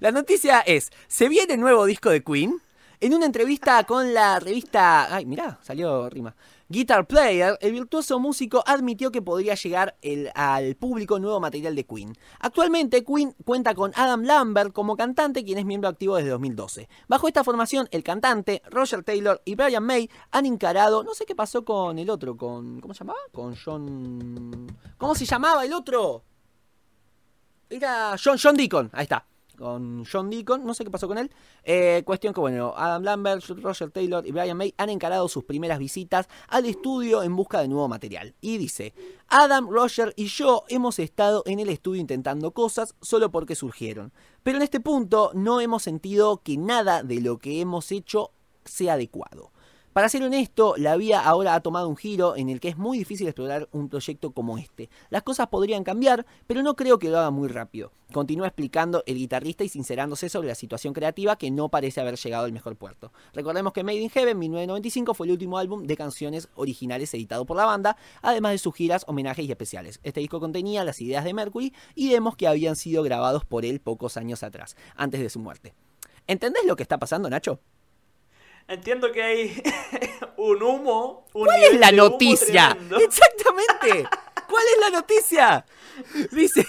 [0.00, 2.60] la noticia es, se viene nuevo disco de Queen.
[3.00, 5.14] En una entrevista con la revista...
[5.14, 6.34] Ay, mirá, salió rima.
[6.72, 11.82] Guitar Player, el virtuoso músico admitió que podría llegar el- al público nuevo material de
[11.84, 12.16] Queen.
[12.38, 16.88] Actualmente Queen cuenta con Adam Lambert como cantante, quien es miembro activo desde 2012.
[17.08, 21.34] Bajo esta formación, el cantante, Roger Taylor y Brian May han encarado, no sé qué
[21.34, 23.18] pasó con el otro, con ¿cómo se llamaba?
[23.32, 26.22] Con John ¿Cómo se llamaba el otro?
[27.68, 29.26] Era John, John Deacon, ahí está.
[29.60, 31.30] Con John Deacon, no sé qué pasó con él.
[31.64, 35.78] Eh, cuestión que, bueno, Adam Lambert, Roger Taylor y Brian May han encarado sus primeras
[35.78, 38.34] visitas al estudio en busca de nuevo material.
[38.40, 38.94] Y dice:
[39.28, 44.14] Adam, Roger y yo hemos estado en el estudio intentando cosas solo porque surgieron.
[44.42, 48.30] Pero en este punto no hemos sentido que nada de lo que hemos hecho
[48.64, 49.52] sea adecuado.
[50.00, 52.96] Para ser honesto, la vida ahora ha tomado un giro en el que es muy
[52.96, 54.88] difícil explorar un proyecto como este.
[55.10, 57.92] Las cosas podrían cambiar, pero no creo que lo haga muy rápido.
[58.10, 62.46] Continúa explicando el guitarrista y sincerándose sobre la situación creativa que no parece haber llegado
[62.46, 63.12] al mejor puerto.
[63.34, 67.58] Recordemos que Made in Heaven 1995 fue el último álbum de canciones originales editado por
[67.58, 70.00] la banda, además de sus giras, homenajes y especiales.
[70.02, 73.80] Este disco contenía las ideas de Mercury y demos que habían sido grabados por él
[73.80, 75.74] pocos años atrás, antes de su muerte.
[76.26, 77.60] ¿Entendés lo que está pasando, Nacho?
[78.70, 79.62] Entiendo que hay
[80.36, 81.26] un humo.
[81.34, 82.78] Un ¿Cuál es la noticia?
[83.00, 84.08] Exactamente.
[84.48, 85.66] ¿Cuál es la noticia?
[86.30, 86.64] Dice,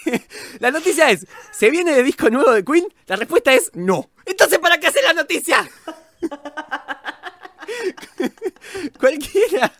[0.59, 2.91] la noticia es, ¿se viene de disco nuevo de Queen?
[3.05, 4.09] La respuesta es no.
[4.25, 5.69] Entonces, ¿para qué hacer la noticia?
[8.99, 9.71] Cualquiera.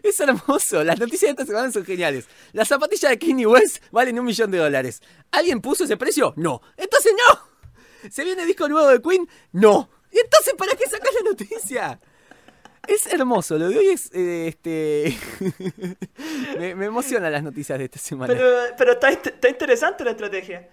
[0.00, 0.84] Es hermoso.
[0.84, 2.26] Las noticias de esta semana son geniales.
[2.52, 5.02] Las zapatillas de Kanye West valen un millón de dólares.
[5.32, 6.34] ¿Alguien puso ese precio?
[6.36, 6.62] No.
[6.76, 8.10] Entonces no.
[8.10, 9.28] ¿Se viene disco nuevo de Queen?
[9.50, 9.90] No.
[10.14, 12.00] ¿Y entonces para qué sacas la noticia?
[12.86, 15.16] Es hermoso, lo de hoy es, eh, este,
[16.58, 18.32] me, me emocionan las noticias de esta semana.
[18.32, 20.68] Pero, pero está, está interesante la estrategia.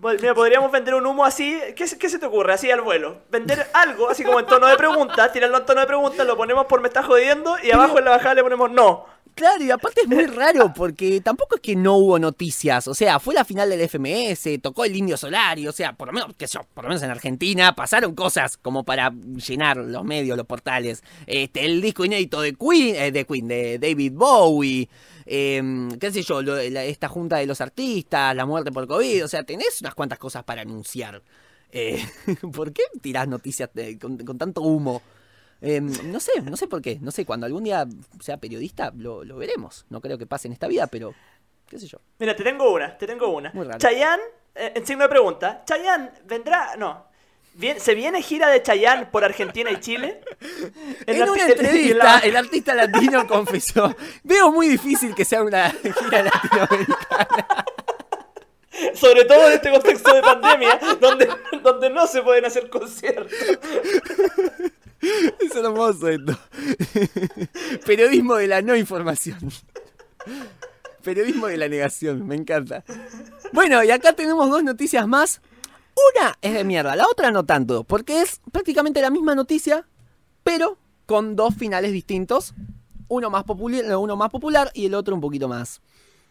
[0.00, 1.60] Mira, podríamos vender un humo así.
[1.74, 2.52] ¿Qué, se- qué se te ocurre?
[2.52, 3.22] Así al vuelo.
[3.30, 6.66] Vender algo, así como en tono de pregunta, tirarlo en tono de pregunta, lo ponemos
[6.66, 9.06] por me estás jodiendo y abajo en la bajada le ponemos no.
[9.38, 12.88] Claro, y aparte es muy raro porque tampoco es que no hubo noticias.
[12.88, 16.12] O sea, fue la final del FMS, tocó el Indio Solari, o sea, por lo
[16.14, 19.12] menos, qué yo, por lo menos en Argentina pasaron cosas como para
[19.46, 21.04] llenar los medios, los portales.
[21.24, 24.88] Este, el disco inédito de Queen, eh, de Queen, de David Bowie,
[25.24, 29.24] eh, qué sé yo, lo la- esta junta de los artistas, la muerte por COVID,
[29.24, 31.22] o sea, tenés unas cuantas cosas para anunciar.
[31.70, 32.02] Eh,
[32.52, 33.70] ¿Por qué tirás noticias
[34.00, 35.00] con tanto humo?
[35.60, 36.98] Eh, no sé, no sé por qué.
[37.00, 37.86] No sé, cuando algún día
[38.20, 39.86] sea periodista lo, lo veremos.
[39.90, 41.14] No creo que pase en esta vida, pero
[41.66, 41.98] qué sé yo.
[42.18, 43.50] Mira, te tengo una, te tengo una.
[43.52, 43.78] Muy raro.
[43.78, 44.22] Chayanne,
[44.54, 47.06] eh, en signo de pregunta, Chayanne vendrá, no.
[47.54, 50.20] Bien, ¿Se viene gira de Chayanne por Argentina y Chile?
[51.06, 56.22] En, la una entrevista, el artista latino confesó, veo muy difícil que sea una gira
[56.22, 57.64] latinoamericana.
[58.94, 61.28] Sobre todo en este contexto de pandemia, donde,
[61.62, 63.32] donde no se pueden hacer conciertos.
[65.40, 66.38] Es hermoso esto.
[67.86, 69.38] Periodismo de la no información.
[71.02, 72.84] Periodismo de la negación, me encanta.
[73.52, 75.40] Bueno, y acá tenemos dos noticias más.
[76.14, 79.86] Una es de mierda, la otra no tanto, porque es prácticamente la misma noticia,
[80.42, 82.54] pero con dos finales distintos.
[83.08, 85.80] Uno más, popular, uno más popular y el otro un poquito más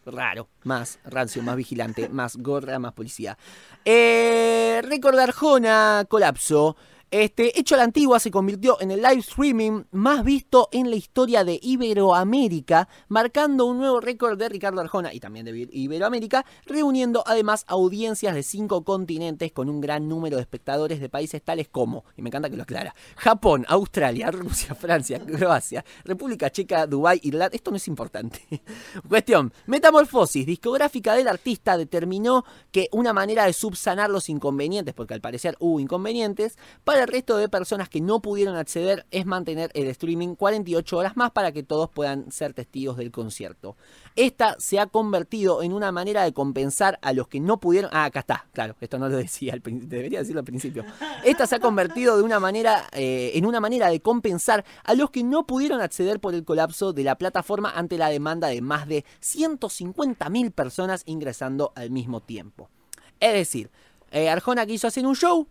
[0.06, 3.38] raro, más rancio, más vigilante, más gorra, más policía.
[3.84, 6.78] Eh, Récord de Arjona colapsó.
[7.10, 10.98] Este hecho a la antigua se convirtió en el live streaming más visto en la
[10.98, 16.46] historia de Iberoamérica, marcando un nuevo récord de Ricardo Arjona y también de Iber- Iberoamérica,
[16.66, 21.70] reuniendo además audiencias de cinco continentes con un gran número de espectadores de países tales
[21.70, 27.22] como, y me encanta que lo aclara, Japón, Australia, Rusia, Francia, Croacia, República Checa, Dubái,
[27.24, 27.56] Irlanda.
[27.56, 28.42] Esto no es importante.
[29.08, 35.22] Cuestión, Metamorfosis, discográfica del artista, determinó que una manera de subsanar los inconvenientes, porque al
[35.22, 39.88] parecer hubo inconvenientes, para el resto de personas que no pudieron acceder es mantener el
[39.88, 43.76] streaming 48 horas más para que todos puedan ser testigos del concierto.
[44.16, 47.90] Esta se ha convertido en una manera de compensar a los que no pudieron...
[47.94, 50.86] Ah, acá está, claro, esto no lo decía, al debería decirlo al principio.
[51.24, 55.12] Esta se ha convertido de una manera, eh, en una manera de compensar a los
[55.12, 58.88] que no pudieron acceder por el colapso de la plataforma ante la demanda de más
[58.88, 62.70] de 150.000 personas ingresando al mismo tiempo.
[63.20, 63.70] Es decir,
[64.12, 65.48] eh, Arjona quiso hacer un show,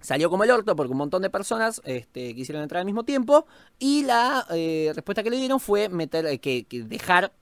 [0.00, 3.46] Salió como el orto porque un montón de personas este, quisieron entrar al mismo tiempo
[3.78, 7.32] y la eh, respuesta que le dieron fue meter, eh, que, que dejar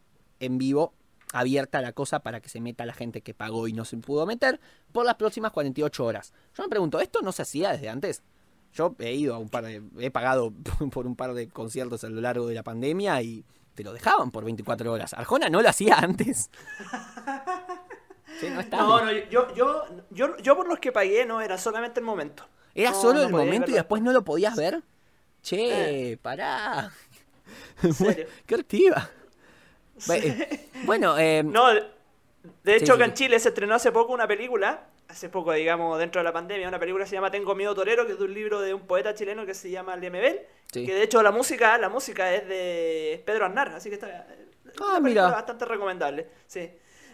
[0.40, 0.92] en vivo
[1.32, 4.26] abierta la cosa para que se meta la gente que pagó y no se pudo
[4.26, 4.60] meter
[4.92, 6.32] por las próximas 48 horas.
[6.56, 8.22] Yo me pregunto, ¿esto no se hacía desde antes?
[8.72, 10.52] Yo he ido a un par de, he pagado
[10.92, 14.30] por un par de conciertos a lo largo de la pandemia y te lo dejaban
[14.30, 15.14] por 24 horas.
[15.14, 16.50] Arjona no lo hacía antes.
[18.40, 18.62] Sí, no.
[18.70, 22.46] No, no, yo, yo, yo, yo por los que pagué no era solamente el momento.
[22.74, 24.80] ¿Era No, solo no el momento y después no lo podías ver?
[25.42, 26.90] Che, pará.
[27.82, 28.26] En serio.
[28.46, 29.10] Qué activa.
[30.84, 33.14] Bueno, eh, No, de hecho Sí, sí, acá en.
[33.14, 36.78] Chile se estrenó hace poco una película, hace poco digamos dentro de la pandemia, una
[36.78, 39.14] película que se llama Tengo miedo torero, que es de un libro de un poeta
[39.14, 40.40] chileno que se llama Lemebel,
[40.72, 40.86] Sí.
[40.86, 44.74] que de hecho la música, la música es de Pedro Aznar, así que está es
[44.80, 45.28] Ah, mira.
[45.30, 46.70] bastante recomendable, sí.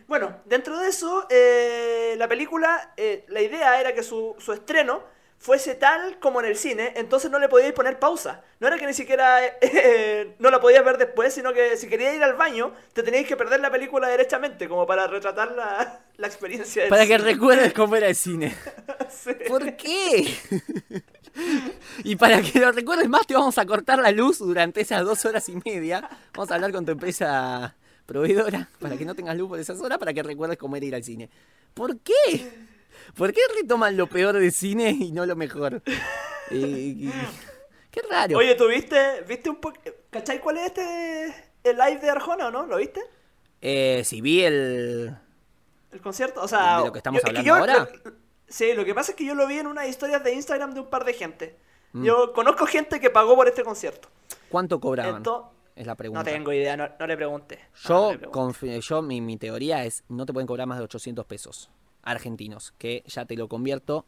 [0.06, 5.02] Bueno, dentro de eso, eh, la película, eh, la idea era que su, su estreno
[5.38, 8.42] fuese tal como en el cine, entonces no le podíais poner pausa.
[8.58, 12.14] No era que ni siquiera eh, no la podías ver después, sino que si querías
[12.14, 16.26] ir al baño, te teníais que perder la película derechamente, como para retratar la, la
[16.26, 17.32] experiencia del para que cine.
[17.32, 18.54] recuerdes cómo era el cine.
[19.08, 19.30] Sí.
[19.46, 20.36] ¿Por qué?
[22.02, 25.24] y para que lo recuerdes más, te vamos a cortar la luz durante esas dos
[25.24, 26.08] horas y media.
[26.34, 27.74] Vamos a hablar con tu empresa
[28.06, 30.94] proveedora para que no tengas luz por esas horas, para que recuerdes cómo era ir
[30.94, 31.28] al cine.
[31.74, 32.14] ¿Por qué?
[33.14, 35.82] ¿Por qué retoman lo peor del cine y no lo mejor?
[36.50, 37.10] Eh,
[37.90, 38.38] qué raro.
[38.38, 39.78] Oye, ¿tú viste, viste un poco...
[40.10, 42.66] ¿Cachai cuál es este el live de Arjona o no?
[42.66, 43.00] ¿Lo viste?
[43.60, 45.16] Eh, si vi el...
[45.92, 46.78] El concierto, o sea...
[46.78, 47.88] ¿De lo que estamos es hablando ahora?
[48.04, 48.12] lo-
[48.48, 50.80] sí, lo que pasa es que yo lo vi en unas historias de Instagram de
[50.80, 51.56] un par de gente.
[51.92, 52.04] Mm.
[52.04, 54.08] Yo conozco gente que pagó por este concierto.
[54.48, 55.22] ¿Cuánto cobraban?
[55.76, 56.20] Es la pregunta.
[56.20, 57.58] No tengo idea, no, no le pregunté.
[57.88, 58.80] No, Yo, no pregunté.
[58.80, 61.70] yo mi, mi teoría es, no te pueden cobrar más de 800 pesos
[62.02, 64.06] argentinos, que ya te lo convierto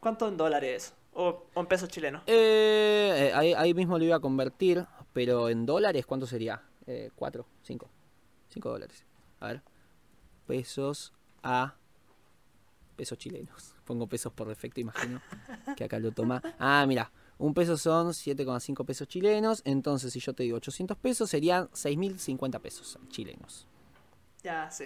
[0.00, 0.94] ¿Cuánto en dólares?
[1.14, 2.22] ¿O, o en pesos chilenos?
[2.26, 6.62] Eh, eh, ahí, ahí mismo lo iba a convertir, pero en dólares, ¿cuánto sería?
[6.86, 7.46] Eh, ¿Cuatro?
[7.62, 7.88] ¿Cinco?
[8.48, 9.04] Cinco dólares.
[9.38, 9.62] A ver.
[10.46, 11.76] Pesos a
[12.96, 13.74] pesos chilenos.
[13.84, 15.20] Pongo pesos por defecto, imagino
[15.76, 16.42] que acá lo toma.
[16.58, 17.10] Ah, mira.
[17.42, 19.62] Un peso son 7,5 pesos chilenos.
[19.64, 23.66] Entonces, si yo te digo 800 pesos, serían 6.050 pesos chilenos.
[24.44, 24.84] Ya, sí.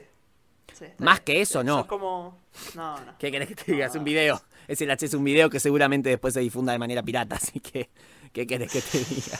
[0.99, 1.25] Más bien.
[1.25, 1.87] que eso, no.
[1.87, 2.39] como...
[2.75, 3.19] No, no.
[3.19, 3.87] ¿Qué querés que te diga?
[3.87, 4.41] Es un video.
[4.69, 7.37] Es el acceso a un video que seguramente después se difunda de manera pirata.
[7.41, 7.91] Así que,
[8.33, 9.39] ¿qué querés que te diga?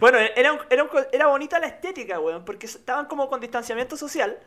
[0.00, 3.96] Bueno, era, un- era, un era bonita la estética, weón, porque estaban como con distanciamiento
[3.98, 4.38] social,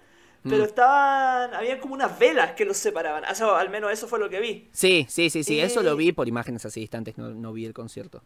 [0.50, 0.68] pero Mm.
[0.68, 1.54] estaban...
[1.54, 3.24] Habían como unas velas que los separaban.
[3.30, 4.70] O sea, al menos eso fue lo que vi.
[4.74, 5.60] Sí, sí, sí, sí.
[5.60, 7.18] Eso lo vi por imágenes así distantes.
[7.18, 8.22] No, no vi el concierto.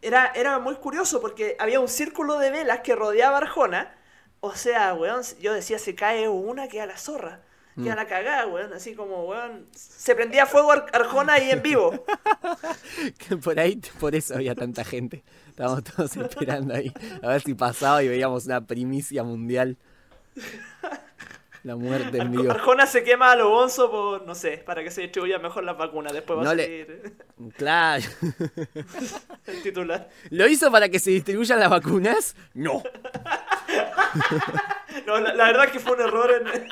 [0.00, 3.94] Era, era muy curioso porque había un círculo de velas que rodeaba Arjona.
[4.40, 7.40] O sea, weón, yo decía, se cae una, queda la zorra.
[7.74, 7.96] Queda Mm.
[7.96, 8.72] la cagada, weón.
[8.72, 12.04] Así como, weón, se prendía fuego Ar- Arjona ahí en vivo.
[13.18, 15.24] Que por ahí, por eso había tanta gente.
[15.48, 16.92] Estábamos todos esperando ahí.
[17.22, 19.76] A ver si pasaba y veíamos una primicia mundial.
[21.62, 22.50] La muerte en vivo.
[22.50, 25.78] Arjona se quema a lo bonzo por, no sé, para que se distribuyan mejor las
[25.78, 26.12] vacunas.
[26.12, 27.16] Después va No a le- salir
[27.56, 28.04] Claro.
[29.46, 30.10] el titular.
[30.30, 32.36] ¿Lo hizo para que se distribuyan las vacunas?
[32.54, 32.82] No.
[35.06, 36.68] No, la, la verdad es que fue un error en...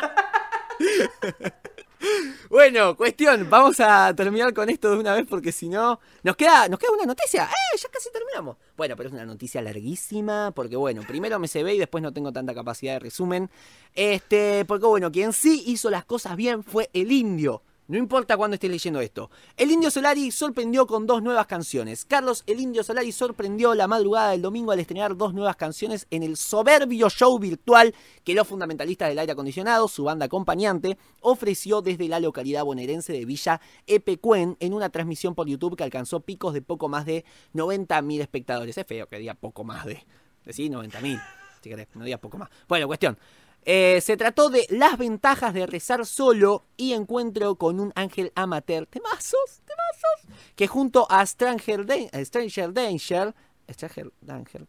[2.48, 6.68] Bueno, cuestión, vamos a terminar con esto de una vez porque si no, nos queda,
[6.68, 7.44] nos queda una noticia.
[7.44, 7.78] ¡Eh!
[7.78, 8.56] Ya casi terminamos.
[8.76, 12.12] Bueno, pero es una noticia larguísima porque bueno, primero me se ve y después no
[12.12, 13.50] tengo tanta capacidad de resumen.
[13.94, 17.62] Este, porque bueno, quien sí hizo las cosas bien fue el indio.
[17.92, 19.30] No importa cuándo estés leyendo esto.
[19.54, 22.06] El Indio Solari sorprendió con dos nuevas canciones.
[22.06, 26.22] Carlos El Indio Solari sorprendió la madrugada del domingo al estrenar dos nuevas canciones en
[26.22, 32.08] el soberbio show virtual que los fundamentalistas del aire acondicionado, su banda acompañante, ofreció desde
[32.08, 36.62] la localidad bonaerense de Villa Epecuén en una transmisión por YouTube que alcanzó picos de
[36.62, 38.78] poco más de 90.000 espectadores.
[38.78, 40.02] Es feo que diga poco más de...
[40.46, 41.22] Decís 90.000,
[41.60, 42.48] si no digas poco más.
[42.66, 43.18] Bueno, cuestión.
[43.64, 48.86] Eh, se trató de las ventajas de rezar solo y encuentro con un ángel amateur.
[48.86, 50.38] Temazos, temazos.
[50.56, 53.34] Que junto a Stranger, Dan- eh, Stranger Danger.
[53.70, 54.66] Stranger Danger.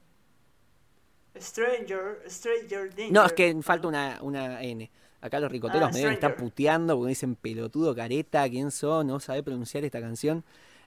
[1.39, 3.11] Stranger, Stranger Danger.
[3.11, 4.89] No, es que falta una, una N.
[5.21, 9.19] Acá los ricoteros Ah, me deben estar puteando porque dicen pelotudo, careta, quién son, no
[9.19, 10.43] sabe pronunciar esta canción.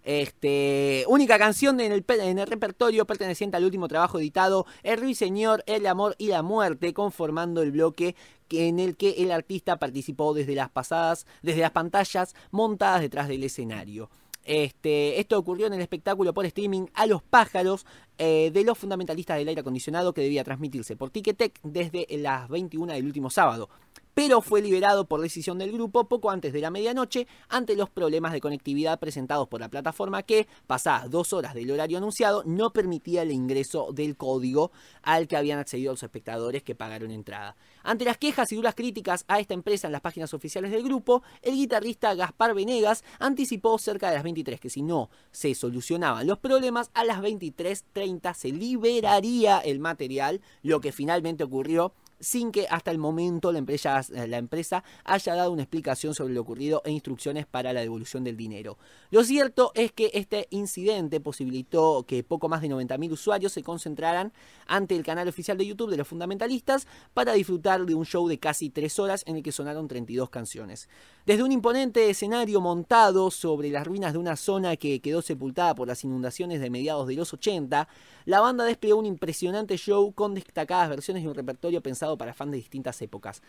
[0.06, 6.14] Este, única canción en el, repertorio perteneciente al último trabajo editado, El Ruiseñor, El Amor
[6.16, 8.14] y la Muerte, conformando el bloque
[8.46, 13.26] que- en el que el artista participó desde las pasadas, desde las pantallas montadas detrás
[13.26, 14.08] del escenario.
[14.44, 17.84] Este, esto ocurrió en el espectáculo por streaming a los pájaros
[18.18, 22.92] eh, de los fundamentalistas del aire acondicionado que debía transmitirse por Ticketek desde las 21
[22.94, 23.68] del último sábado.
[24.14, 28.32] Pero fue liberado por decisión del grupo poco antes de la medianoche ante los problemas
[28.32, 33.20] de conectividad presentados por la plataforma que, pasadas dos horas del horario anunciado, no permitía
[33.20, 37.56] el ingreso del código al que habían accedido los espectadores que pagaron entrada.
[37.82, 41.22] Ante las quejas y duras críticas a esta empresa en las páginas oficiales del grupo,
[41.42, 46.38] el guitarrista Gaspar Venegas anticipó cerca de las 23 que si no se solucionaban los
[46.38, 52.90] problemas, a las 23.30 se liberaría el material, lo que finalmente ocurrió sin que hasta
[52.90, 57.46] el momento la empresa, la empresa haya dado una explicación sobre lo ocurrido e instrucciones
[57.46, 58.78] para la devolución del dinero.
[59.10, 64.32] Lo cierto es que este incidente posibilitó que poco más de 90.000 usuarios se concentraran
[64.66, 68.38] ante el canal oficial de YouTube de los fundamentalistas para disfrutar de un show de
[68.38, 70.88] casi 3 horas en el que sonaron 32 canciones.
[71.26, 75.88] Desde un imponente escenario montado sobre las ruinas de una zona que quedó sepultada por
[75.88, 77.88] las inundaciones de mediados de los 80,
[78.26, 82.52] la banda desplegó un impresionante show con destacadas versiones y un repertorio pensado para fans
[82.52, 83.42] de distintas épocas.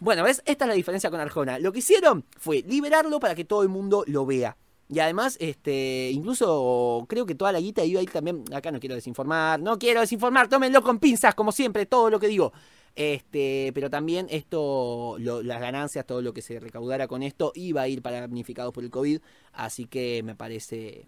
[0.00, 0.42] Bueno, ¿ves?
[0.44, 1.58] Esta es la diferencia con Arjona.
[1.58, 4.56] Lo que hicieron fue liberarlo para que todo el mundo lo vea.
[4.88, 8.44] Y además, este, incluso creo que toda la guita iba a ir también.
[8.52, 12.28] Acá no quiero desinformar, no quiero desinformar, tómenlo con pinzas, como siempre, todo lo que
[12.28, 12.52] digo.
[12.94, 17.88] Este, pero también esto, las ganancias, todo lo que se recaudara con esto, iba a
[17.88, 19.20] ir para damnificados por el COVID.
[19.52, 21.06] Así que me parece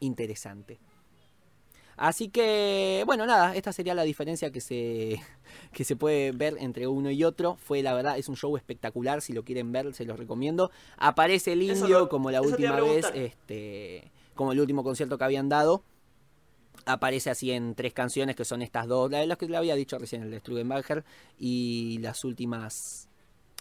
[0.00, 0.80] interesante.
[1.96, 5.20] Así que, bueno, nada, esta sería la diferencia que se,
[5.72, 7.56] que se puede ver entre uno y otro.
[7.56, 10.70] Fue, la verdad, es un show espectacular, si lo quieren ver, se los recomiendo.
[10.98, 15.48] Aparece el indio lo- como la última vez, este, como el último concierto que habían
[15.48, 15.82] dado.
[16.84, 19.74] Aparece así en tres canciones que son estas dos, la de las que le había
[19.74, 21.04] dicho recién, el de Strugenbacher
[21.38, 23.08] y las últimas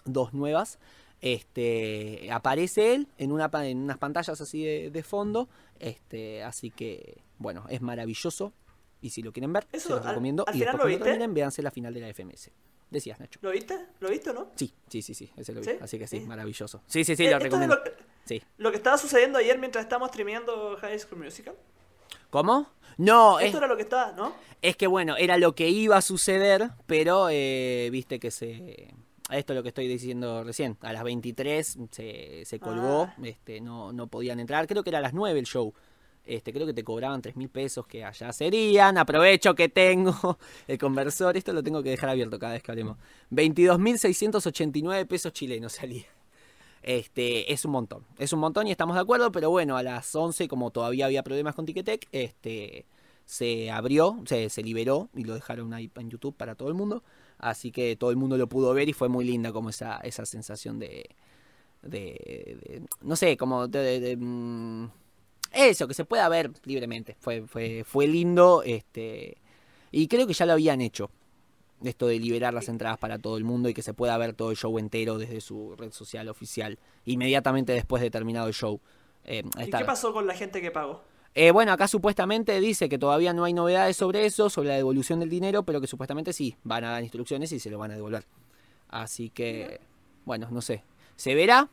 [0.04, 0.78] dos nuevas.
[1.22, 5.50] Este, aparece él en, una, en unas pantallas así de, de fondo.
[5.80, 8.54] Este, así que, bueno, es maravilloso.
[9.02, 10.46] Y si lo quieren ver, Eso, se los al- recomiendo.
[10.48, 12.52] al y después lo cuando terminen, véanse la final de la FMS.
[12.90, 13.40] Decías, Nacho.
[13.42, 13.78] ¿Lo viste?
[14.00, 14.52] ¿Lo viste o no?
[14.56, 15.68] Sí, sí, sí, sí, ese lo vi.
[15.68, 15.72] ¿Sí?
[15.82, 16.26] Así que sí, Sí.
[16.26, 16.82] maravilloso.
[16.88, 17.76] Sí, sí, sí, Eh, lo recomiendo.
[17.76, 17.82] lo-
[18.26, 18.42] Sí.
[18.58, 21.56] Lo que estaba sucediendo ayer mientras estábamos streameando High School Musical.
[22.30, 22.68] ¿Cómo?
[22.98, 24.34] No, es, Esto era lo que estaba, ¿no?
[24.62, 28.94] es que bueno, era lo que iba a suceder, pero eh, viste que se...
[29.32, 30.78] Esto es lo que estoy diciendo recién.
[30.82, 33.16] A las 23 se, se colgó, Ah.
[33.24, 34.68] este, no, no podían entrar.
[34.68, 35.74] Creo que era a las 9 el show.
[36.26, 38.98] Este, creo que te cobraban 3 mil pesos que allá serían.
[38.98, 41.38] Aprovecho que tengo el conversor.
[41.38, 42.98] Esto lo tengo que dejar abierto cada vez que hablemos.
[43.32, 46.06] 22.689 pesos chilenos salía.
[46.82, 48.06] Este, es un montón.
[48.18, 51.24] Es un montón y estamos de acuerdo, pero bueno, a las 11, como todavía había
[51.24, 52.86] problemas con Ticketek, este,
[53.26, 57.04] se abrió, se, se liberó y lo dejaron ahí en YouTube para todo el mundo.
[57.38, 60.26] Así que todo el mundo lo pudo ver y fue muy linda como esa, esa
[60.26, 61.10] sensación de,
[61.82, 64.86] de, no sé, como mm,
[65.56, 67.16] eso, que se pueda ver libremente.
[67.20, 69.38] Fue, fue, fue lindo, este,
[69.92, 71.10] y creo que ya lo habían hecho.
[71.84, 74.52] Esto de liberar las entradas para todo el mundo y que se pueda ver todo
[74.52, 78.80] el show entero desde su red social oficial, inmediatamente después de terminado el show.
[79.26, 81.02] Eh, ¿Y qué pasó con la gente que pagó?
[81.38, 85.20] eh, bueno, acá supuestamente dice que todavía no hay novedades sobre eso, sobre la devolución
[85.20, 87.96] del dinero, pero que supuestamente sí, van a dar instrucciones y se lo van a
[87.96, 88.26] devolver.
[88.88, 89.82] Así que,
[90.24, 90.84] bueno, no sé.
[91.18, 91.70] Se verá,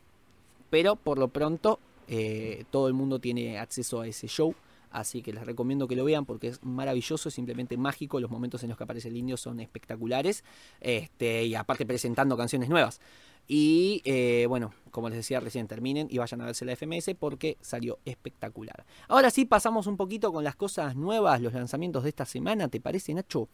[0.69, 1.79] pero por lo pronto
[2.09, 4.55] eh, todo el mundo tiene acceso a ese show.
[4.91, 8.21] Así que les recomiendo que lo vean porque es maravilloso, es simplemente mágico.
[8.21, 10.45] Los momentos en los que aparece el indio son espectaculares.
[10.81, 13.01] Este, y aparte presentando canciones nuevas.
[13.49, 17.57] Y eh, bueno, como les decía recién, terminen y vayan a verse la FMS porque
[17.61, 18.85] salió espectacular.
[19.09, 22.69] Ahora sí, pasamos un poquito con las cosas nuevas, los lanzamientos de esta semana.
[22.69, 23.49] ¿Te parece, Nacho?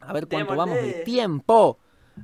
[0.00, 1.78] A ver cuánto vamos de tiempo.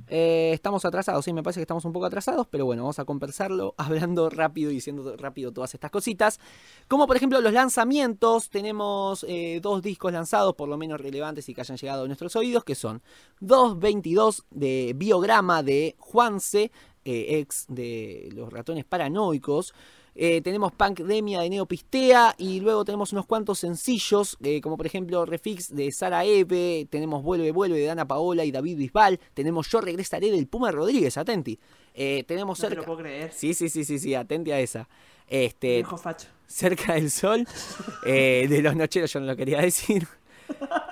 [0.07, 3.05] Eh, estamos atrasados, sí, me parece que estamos un poco atrasados, pero bueno, vamos a
[3.05, 6.39] compensarlo hablando rápido y diciendo rápido todas estas cositas.
[6.87, 11.53] Como por ejemplo los lanzamientos, tenemos eh, dos discos lanzados, por lo menos relevantes y
[11.53, 13.01] que hayan llegado a nuestros oídos, que son
[13.41, 16.71] 222 de Biograma de Juanse,
[17.05, 19.73] eh, ex de los ratones paranoicos.
[20.15, 25.25] Eh, tenemos Punkdemia de Neopistea y luego tenemos unos cuantos sencillos, eh, como por ejemplo
[25.25, 29.81] Refix de Sara Eve, tenemos Vuelve, Vuelve de Dana Paola y David Bisbal, tenemos Yo
[29.81, 31.59] Regresaré del Puma Rodríguez, atenti.
[31.95, 32.81] Eh, tenemos No te cerca.
[32.81, 33.31] lo puedo creer.
[33.33, 34.87] Sí, sí, sí, sí, sí, atenti a esa.
[35.27, 36.27] Este, Viejo facho.
[36.45, 37.47] Cerca del Sol,
[38.05, 40.07] eh, de los Nocheros, yo no lo quería decir.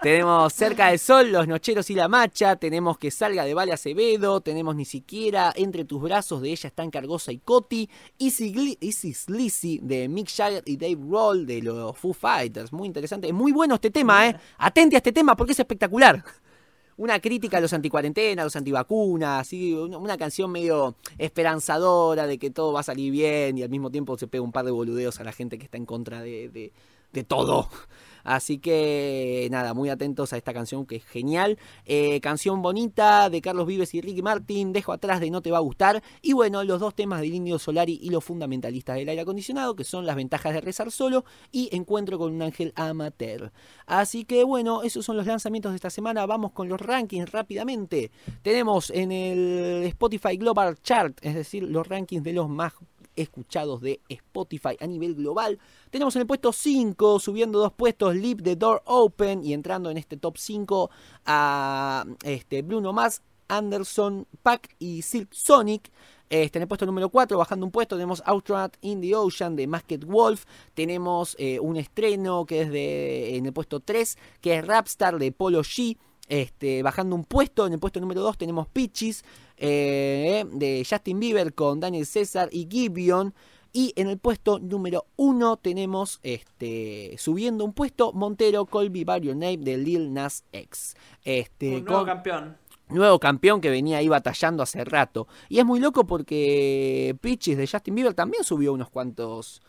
[0.01, 2.55] Tenemos Cerca del Sol, Los Nocheros y la Macha.
[2.55, 4.41] Tenemos Que Salga de Vale Acevedo.
[4.41, 7.89] Tenemos Ni Siquiera, Entre tus brazos de Ella está Cargosa y Coti.
[8.19, 12.73] Easy, Sleazy de Mick Jagger y Dave Roll de los Foo Fighters.
[12.73, 13.27] Muy interesante.
[13.27, 14.35] Es muy bueno este tema, ¿eh?
[14.57, 16.23] Atente a este tema porque es espectacular.
[16.97, 22.37] Una crítica a los anticuarentena, a los antivacunas, así, una, una canción medio esperanzadora de
[22.37, 24.71] que todo va a salir bien y al mismo tiempo se pega un par de
[24.71, 26.71] boludeos a la gente que está en contra de, de-
[27.11, 27.69] de todo.
[28.23, 31.57] Así que nada, muy atentos a esta canción que es genial.
[31.85, 35.57] Eh, canción bonita de Carlos Vives y Ricky Martin, Dejo atrás de No te va
[35.57, 36.03] a gustar.
[36.21, 39.83] Y bueno, los dos temas del Indio Solari y los fundamentalistas del aire acondicionado, que
[39.83, 43.51] son las ventajas de rezar solo y Encuentro con un ángel amateur.
[43.85, 46.25] Así que bueno, esos son los lanzamientos de esta semana.
[46.25, 48.11] Vamos con los rankings rápidamente.
[48.41, 52.73] Tenemos en el Spotify Global Chart, es decir, los rankings de los más
[53.15, 55.59] escuchados de Spotify a nivel global.
[55.89, 59.97] Tenemos en el puesto 5, subiendo dos puestos, Leave the Door Open y entrando en
[59.97, 60.89] este top 5
[61.25, 65.91] a este, Bruno Mars, Anderson, Pack y Silk Sonic.
[66.29, 69.67] Este, en el puesto número 4, bajando un puesto, tenemos Outrun in the Ocean de
[69.67, 70.45] Masked Wolf.
[70.73, 75.33] Tenemos eh, un estreno que es de, en el puesto 3, que es Rapstar de
[75.33, 75.97] Polo G.
[76.31, 79.25] Este, bajando un puesto, en el puesto número 2 tenemos Peaches
[79.57, 83.33] eh, de Justin Bieber con Daniel César y Gibeon.
[83.73, 89.35] Y en el puesto número 1 tenemos, este, subiendo un puesto, Montero, Colby By Your
[89.35, 90.95] Name de Lil Nas X.
[91.25, 92.57] Este, Un nuevo con- campeón.
[92.87, 95.27] nuevo campeón que venía ahí batallando hace rato.
[95.49, 99.61] Y es muy loco porque Peaches de Justin Bieber también subió unos cuantos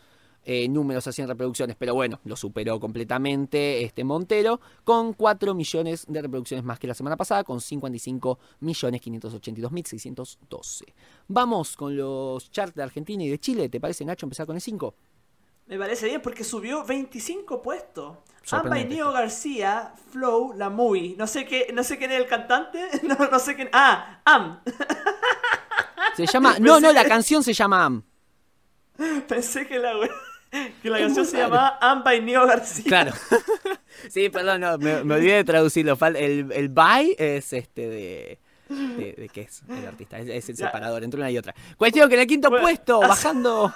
[0.45, 6.05] eh, números así en reproducciones, pero bueno, lo superó completamente este Montero con 4 millones
[6.07, 10.85] de reproducciones más que la semana pasada, con 55 millones 582 mil 612.
[11.27, 13.69] Vamos con los charts de Argentina y de Chile.
[13.69, 14.93] ¿Te parece, Nacho, empezar con el 5?
[15.67, 18.17] Me parece bien porque subió 25 puestos.
[18.51, 21.15] Amba y Neo García, Flow, La Muy.
[21.15, 22.89] No sé qué, no sé quién es el cantante.
[23.03, 23.69] No, no sé quién.
[23.71, 24.61] Ah, Am.
[26.17, 26.57] Se llama...
[26.59, 28.03] No, no, la canción se llama Am.
[29.27, 29.93] Pensé que la,
[30.81, 32.85] que la canción se llamaba Amba y Neo García.
[32.85, 33.11] Claro.
[34.09, 35.97] sí, perdón, no, me, me olvidé de traducirlo.
[36.15, 38.39] El, el by es este de,
[38.69, 39.13] de.
[39.13, 40.19] de qué es el artista?
[40.19, 41.53] Es, es el separador entre una y otra.
[41.77, 43.73] Cuestión que en el quinto Bueno, puesto, bajando.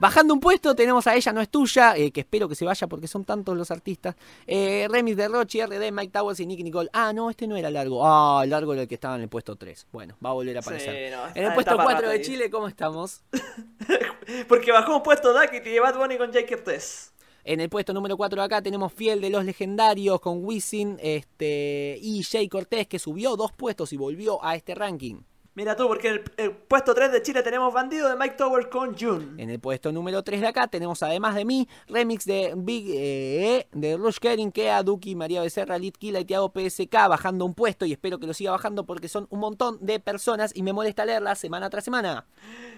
[0.00, 2.86] Bajando un puesto tenemos a Ella No Es Tuya, eh, que espero que se vaya
[2.86, 4.16] porque son tantos los artistas.
[4.46, 6.88] Eh, remix de Rochi, RD, Mike Towers y Nicky Nicole.
[6.94, 8.00] Ah, no, este no era largo.
[8.02, 9.88] Ah, el largo era el que estaba en el puesto 3.
[9.92, 11.10] Bueno, va a volver a aparecer.
[11.10, 12.22] Sí, no, en el puesto está 4 para de.
[12.22, 13.22] Chile, ¿cómo estamos?
[14.48, 17.12] Porque bajó un puesto Duckity de Bad Bunny con Jake Cortez.
[17.50, 21.98] En el puesto número 4 de acá tenemos Fiel de los Legendarios con Wisin este,
[22.00, 25.22] y Jay Cortés, que subió dos puestos y volvió a este ranking.
[25.54, 28.70] Mira tú, porque en el, el puesto 3 de Chile tenemos Bandido de Mike Tower
[28.70, 29.42] con June.
[29.42, 33.66] En el puesto número 3 de acá tenemos además de mí, remix de Big eh,
[33.72, 37.90] de Rush Kering, Kea, Duki, María Becerra, Litkila y Tiago PSK bajando un puesto y
[37.90, 41.40] espero que lo siga bajando porque son un montón de personas y me molesta leerlas
[41.40, 42.28] semana tras semana.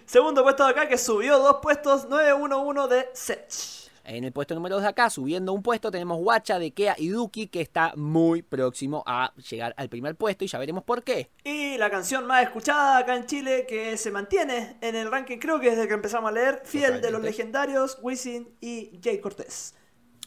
[0.07, 3.82] Segundo puesto de acá que subió dos puestos 911 de Sech.
[4.05, 7.09] En el puesto número 2 de acá, subiendo un puesto, tenemos Guacha de Kea y
[7.09, 11.31] Duki que está muy próximo a llegar al primer puesto y ya veremos por qué.
[11.45, 15.61] Y la canción más escuchada acá en Chile que se mantiene en el ranking, creo
[15.61, 19.75] que desde que empezamos a leer, Fiel de los legendarios, Wisin y Jay Cortez.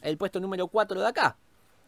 [0.02, 1.36] el puesto número 4 de acá.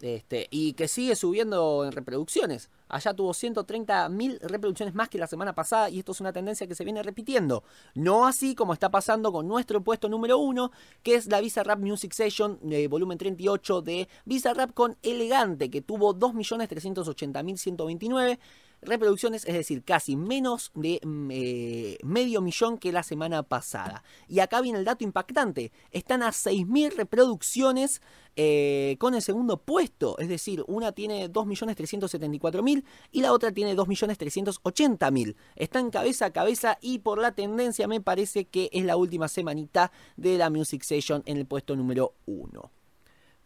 [0.01, 2.71] Este, y que sigue subiendo en reproducciones.
[2.89, 6.77] Allá tuvo 130.000 reproducciones más que la semana pasada y esto es una tendencia que
[6.77, 7.65] se viene repitiendo.
[7.95, 10.71] No así como está pasando con nuestro puesto número 1,
[11.03, 15.69] que es la Visa Rap Music Session eh, volumen 38 de Visa Rap con Elegante,
[15.71, 18.39] que tuvo 2.380.129
[18.83, 24.03] reproducciones, es decir, casi menos de mm, eh, medio millón que la semana pasada.
[24.29, 28.01] Y acá viene el dato impactante, están a 6.000 reproducciones
[28.37, 35.35] eh, con el segundo puesto, es decir, una tiene 2.374.000 y la otra tiene 2.380.000.
[35.57, 39.91] Están cabeza a cabeza y por la tendencia me parece que es la última semanita
[40.17, 42.78] de la Music Session en el puesto número 1.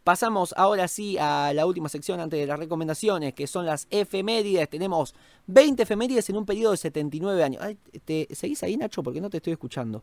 [0.05, 4.69] Pasamos ahora sí a la última sección antes de las recomendaciones, que son las efemérides.
[4.69, 5.15] Tenemos
[5.47, 7.63] 20 efemérides en un periodo de 79 años.
[7.63, 9.03] Ay, ¿te, ¿Seguís ahí, Nacho?
[9.03, 10.03] Porque no te estoy escuchando.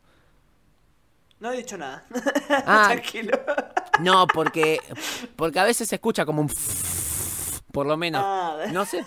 [1.40, 2.06] No he dicho nada.
[2.50, 3.38] Ah, Tranquilo.
[4.02, 4.80] no, porque,
[5.36, 6.52] porque a veces se escucha como un...
[7.72, 8.22] Por lo menos.
[8.24, 9.04] Ah, No sé.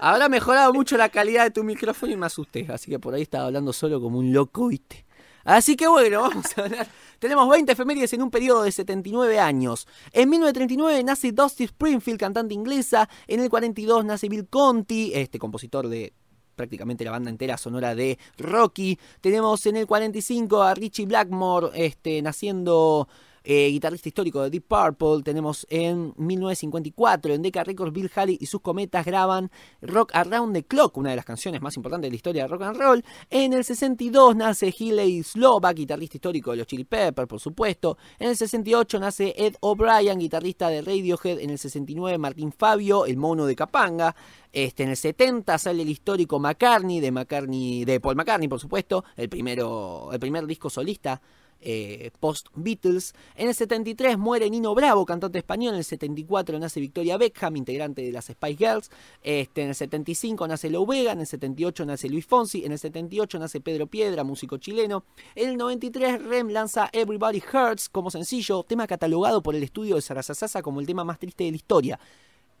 [0.00, 2.66] Habrá mejorado mucho la calidad de tu micrófono y me asusté.
[2.72, 5.05] Así que por ahí estaba hablando solo como un loco, ¿viste?
[5.46, 6.88] Así que bueno, vamos a hablar.
[7.18, 9.86] Tenemos 20 efemérides en un periodo de 79 años.
[10.12, 13.08] En 1939 nace Dusty Springfield, cantante inglesa.
[13.26, 16.12] En el 42 nace Bill Conti, este compositor de
[16.56, 18.98] prácticamente la banda entera sonora de Rocky.
[19.20, 23.08] Tenemos en el 45 a Richie Blackmore, este, naciendo
[23.48, 25.22] eh, guitarrista histórico de Deep Purple.
[25.22, 30.64] Tenemos en 1954 en Decca Records Bill Haley y sus cometas graban Rock Around the
[30.64, 33.04] Clock, una de las canciones más importantes de la historia de rock and roll.
[33.30, 37.96] En el 62 nace Hilley Slovak, guitarrista histórico de los Chili Peppers, por supuesto.
[38.18, 41.38] En el 68 nace Ed O'Brien, guitarrista de Radiohead.
[41.38, 44.16] En el 69 Martín Fabio, el mono de Capanga.
[44.52, 49.04] Este, en el 70 sale el histórico McCartney, de McCartney, de Paul McCartney, por supuesto,
[49.14, 51.20] el primero, el primer disco solista
[51.60, 53.14] eh, post Beatles.
[53.34, 55.74] En el 73 muere Nino Bravo, cantante español.
[55.74, 58.90] En el 74 nace Victoria Beckham, integrante de las Spice Girls.
[59.22, 61.12] Este, en el 75 nace Lou Vega.
[61.12, 62.64] En el 78 nace Luis Fonsi.
[62.64, 65.04] En el 78 nace Pedro Piedra, músico chileno.
[65.34, 70.02] En el 93 Rem lanza Everybody Hurts como sencillo, tema catalogado por el estudio de
[70.02, 72.00] Sarasasasa como el tema más triste de la historia.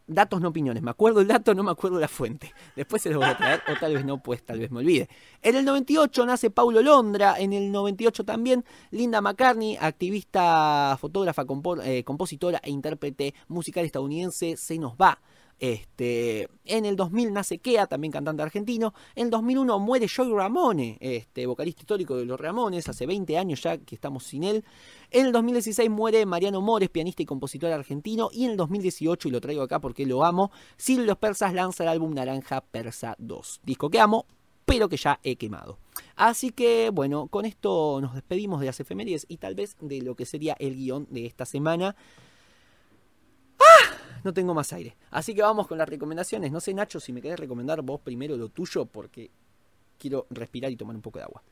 [0.08, 0.82] Datos no opiniones.
[0.84, 2.52] Me acuerdo el dato, no me acuerdo la fuente.
[2.76, 5.08] Después se los voy a traer, o tal vez no, pues tal vez me olvide.
[5.42, 7.34] En el 98 nace Paulo Londra.
[7.40, 14.56] En el 98 también Linda McCartney, activista, fotógrafa, compo- eh, compositora e intérprete musical estadounidense,
[14.56, 15.18] se nos va.
[15.58, 18.92] Este, en el 2000 nace Kea, también cantante argentino.
[19.14, 22.88] En el 2001 muere Joey Ramone, este, vocalista histórico de los Ramones.
[22.88, 24.64] Hace 20 años ya que estamos sin él.
[25.10, 28.28] En el 2016 muere Mariano Mores, pianista y compositor argentino.
[28.32, 31.84] Y en el 2018, y lo traigo acá porque lo amo, Silvio Los Persas lanza
[31.84, 33.60] el álbum Naranja Persa 2.
[33.64, 34.26] Disco que amo,
[34.66, 35.78] pero que ya he quemado.
[36.16, 40.16] Así que bueno, con esto nos despedimos de las efemérides y tal vez de lo
[40.16, 41.96] que sería el guion de esta semana.
[44.24, 44.96] No tengo más aire.
[45.10, 46.50] Así que vamos con las recomendaciones.
[46.52, 49.30] No sé, Nacho, si me querés recomendar vos primero lo tuyo porque
[49.98, 51.42] quiero respirar y tomar un poco de agua.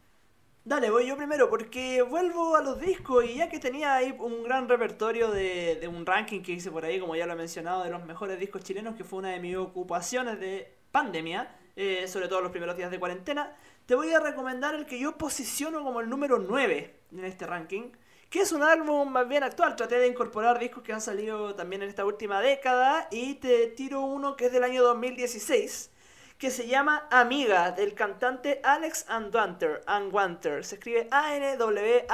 [0.67, 4.43] Dale, voy yo primero porque vuelvo a los discos y ya que tenía ahí un
[4.45, 7.85] gran repertorio de, de un ranking que hice por ahí, como ya lo he mencionado,
[7.85, 12.29] de los mejores discos chilenos, que fue una de mis ocupaciones de pandemia, eh, sobre
[12.29, 13.55] todo los primeros días de cuarentena,
[13.85, 17.91] te voy a recomendar el que yo posiciono como el número 9 en este ranking,
[18.31, 19.77] que es un álbum más bien actual.
[19.77, 24.03] Traté de incorporar discos que han salido también en esta última década y te tiro
[24.03, 25.91] uno que es del año 2016
[26.39, 30.65] que se llama Amiga, del cantante Alex Anwanter.
[30.65, 32.07] Se escribe A-N-W-A-N-D-T-E-R.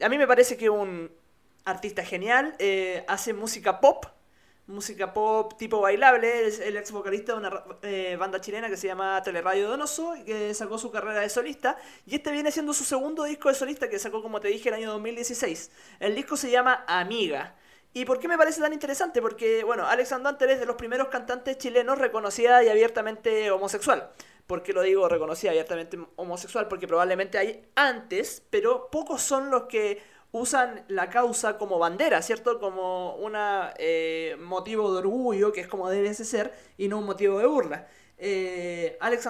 [0.00, 1.12] A mí me parece que un
[1.64, 2.56] artista genial.
[2.58, 4.06] eh, hace música pop.
[4.66, 8.88] Música pop tipo bailable, es el ex vocalista de una eh, banda chilena que se
[8.88, 13.24] llama Teleradio Donoso, que sacó su carrera de solista, y este viene siendo su segundo
[13.24, 15.70] disco de solista que sacó, como te dije, el año 2016.
[16.00, 17.54] El disco se llama Amiga.
[17.92, 19.22] ¿Y por qué me parece tan interesante?
[19.22, 24.10] Porque, bueno, Alex Andanter es de los primeros cantantes chilenos reconocida y abiertamente homosexual.
[24.46, 26.68] ¿Por qué lo digo reconocida y abiertamente homosexual?
[26.68, 30.02] Porque probablemente hay antes, pero pocos son los que
[30.32, 32.58] usan la causa como bandera, ¿cierto?
[32.58, 33.32] Como un
[34.44, 37.86] motivo de orgullo, que es como debe ser, y no un motivo de burla.
[38.18, 39.28] Eh, Alex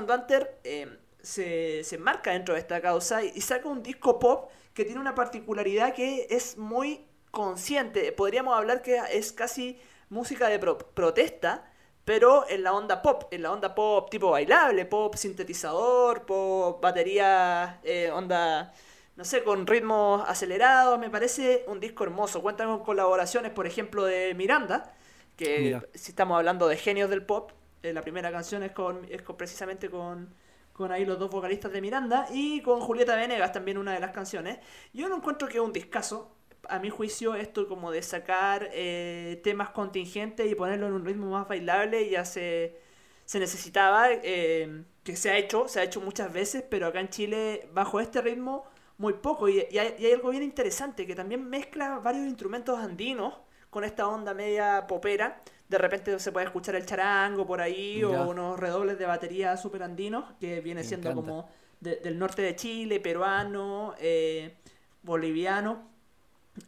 [0.64, 5.00] eh, se, se marca dentro de esta causa y, saca un disco pop que tiene
[5.00, 8.12] una particularidad que es muy consciente.
[8.12, 9.78] Podríamos hablar que es casi
[10.08, 11.70] música de pro- protesta,
[12.04, 17.80] pero en la onda pop, en la onda pop tipo bailable, pop sintetizador, pop batería,
[17.82, 18.72] eh, onda,
[19.16, 20.98] no sé, con ritmos acelerados.
[20.98, 22.42] Me parece un disco hermoso.
[22.42, 24.94] Cuenta con colaboraciones, por ejemplo, de Miranda,
[25.36, 25.86] que Mira.
[25.94, 27.52] si estamos hablando de genios del pop,
[27.82, 30.34] eh, la primera canción es, con, es con- precisamente con,
[30.72, 34.10] con ahí los dos vocalistas de Miranda y con Julieta Venegas también una de las
[34.12, 34.58] canciones.
[34.92, 36.32] Yo no encuentro que es un discazo.
[36.68, 41.30] A mi juicio, esto como de sacar eh, temas contingentes y ponerlo en un ritmo
[41.30, 42.76] más bailable ya se,
[43.24, 47.08] se necesitaba, eh, que se ha hecho, se ha hecho muchas veces, pero acá en
[47.10, 48.64] Chile, bajo este ritmo,
[48.98, 49.48] muy poco.
[49.48, 53.34] Y, y hay, y hay algo bien interesante, que también mezcla varios instrumentos andinos
[53.70, 55.42] con esta onda media popera.
[55.68, 59.82] De repente se puede escuchar el charango por ahí o unos redobles de batería super
[59.82, 61.26] andinos, que viene Me siendo encanta.
[61.28, 61.48] como
[61.80, 64.56] de- del norte de Chile, peruano, eh,
[65.02, 65.88] boliviano.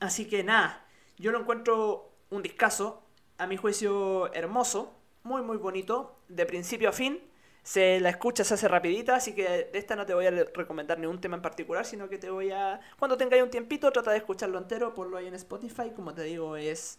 [0.00, 0.84] Así que nada,
[1.18, 3.02] yo lo encuentro un discazo,
[3.38, 7.20] a mi juicio hermoso, muy muy bonito, de principio a fin.
[7.68, 11.06] Se la escucha, se hace rapidita, así que esta no te voy a recomendar ni
[11.06, 12.80] un tema en particular, sino que te voy a...
[12.98, 16.56] Cuando tengáis un tiempito, trata de escucharlo entero, ponlo ahí en Spotify, como te digo,
[16.56, 16.98] es...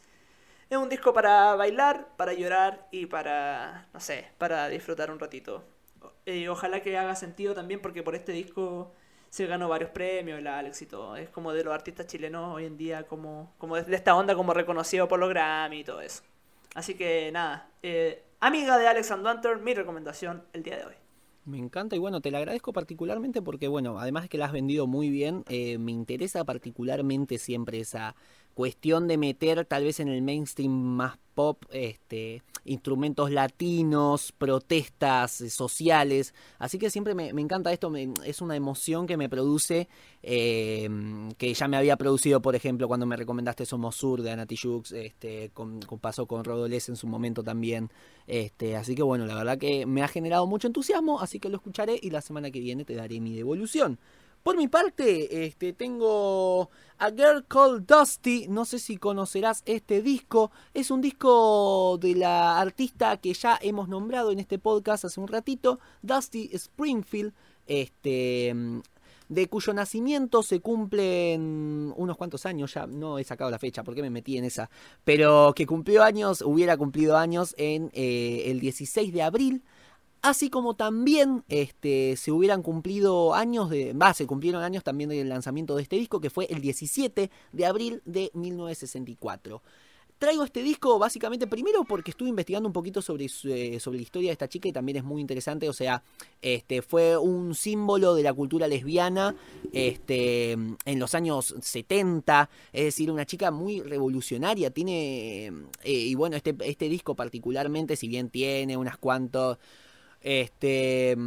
[0.70, 5.63] Es un disco para bailar, para llorar y para, no sé, para disfrutar un ratito.
[6.28, 8.93] Eh, ojalá que haga sentido también porque por este disco
[9.32, 11.15] se ganó varios premios, el Alex y todo.
[11.15, 14.53] Es como de los artistas chilenos hoy en día, como, como de esta onda como
[14.53, 16.22] reconocido por los Grammy y todo eso.
[16.76, 20.93] Así que nada, eh, amiga de Alex Hunter, mi recomendación el día de hoy.
[21.45, 24.51] Me encanta y bueno, te la agradezco particularmente porque bueno, además de que la has
[24.51, 28.15] vendido muy bien, eh, me interesa particularmente siempre esa
[28.60, 35.49] cuestión de meter tal vez en el mainstream más pop este instrumentos latinos, protestas eh,
[35.49, 39.88] sociales, así que siempre me, encanta esto, me- es una emoción que me produce,
[40.24, 40.89] eh,
[41.38, 44.91] que ya me había producido por ejemplo cuando me recomendaste Somos Sur de Anati Jux,
[44.91, 47.89] este, con, con- pasó con Rodolés en su momento también,
[48.28, 51.55] este, así que bueno, la verdad que me ha generado mucho entusiasmo, así que lo
[51.55, 53.99] escucharé y la semana que viene te daré mi devolución.
[54.43, 60.51] Por mi parte, este, tengo A Girl Called Dusty, no sé si conocerás este disco,
[60.73, 65.27] es un disco de la artista que ya hemos nombrado en este podcast hace un
[65.27, 67.33] ratito, Dusty Springfield,
[67.67, 68.55] este,
[69.29, 72.87] de cuyo nacimiento se cumplen unos cuantos años, ya.
[72.87, 74.69] No he sacado la fecha, porque me metí en esa,
[75.03, 79.63] pero que cumplió años, hubiera cumplido años en eh, el 16 de abril,
[80.22, 85.30] así como también este, se hubieran cumplido años de, va, se cumplieron años también del
[85.30, 89.61] lanzamiento de este disco, que fue el 17 de abril de 1964.
[90.20, 94.30] Traigo este disco básicamente primero porque estuve investigando un poquito sobre, eh, sobre la historia
[94.30, 95.70] de esta chica y también es muy interesante.
[95.70, 96.03] O sea,
[96.41, 99.34] este fue un símbolo de la cultura lesbiana
[99.72, 102.49] este, en los años 70.
[102.74, 104.72] Es decir, una chica muy revolucionaria.
[104.72, 105.53] Tiene.
[105.84, 109.57] eh, y bueno, este, este disco particularmente, si bien tiene unas cuantos.
[110.22, 111.17] Este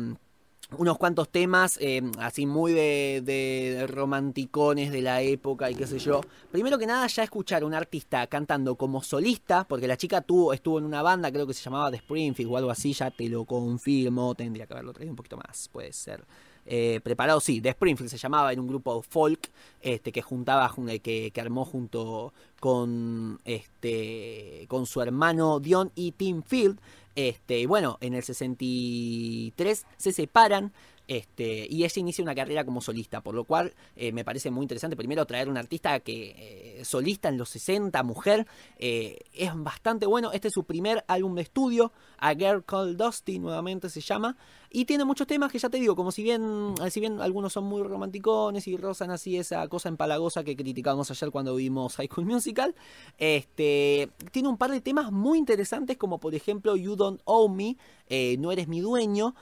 [0.79, 5.99] unos cuantos temas eh, así muy de, de romanticones de la época y qué sé
[5.99, 6.23] yo.
[6.51, 10.55] Primero que nada, ya escuchar a un artista cantando como solista, porque la chica tuvo,
[10.55, 13.29] estuvo en una banda, creo que se llamaba The Springfield o algo así, ya te
[13.29, 16.25] lo confirmo, tendría que haberlo traído un poquito más, puede ser.
[16.65, 19.51] Eh, preparado, sí, The Springfield se llamaba, en un grupo folk
[19.83, 26.13] este, que juntaba, jun- que, que armó junto con, este, con su hermano Dion y
[26.13, 26.79] Tim Field.
[27.15, 30.73] Este, bueno, en el 63 se separan.
[31.13, 34.63] Este, y ella inicia una carrera como solista, por lo cual eh, me parece muy
[34.63, 38.47] interesante primero traer un artista que eh, solista en los 60, mujer,
[38.79, 40.33] eh, es bastante bueno.
[40.33, 44.39] Este es su primer álbum de estudio, A Girl Called Dusty, nuevamente se llama,
[44.71, 47.65] y tiene muchos temas que ya te digo, como si bien, si bien algunos son
[47.65, 52.25] muy romanticones y rozan así esa cosa empalagosa que criticamos ayer cuando vimos High School
[52.25, 52.75] Musical,
[53.19, 57.77] este, tiene un par de temas muy interesantes como por ejemplo You Don't Owe Me,
[58.09, 59.35] eh, No Eres Mi Dueño,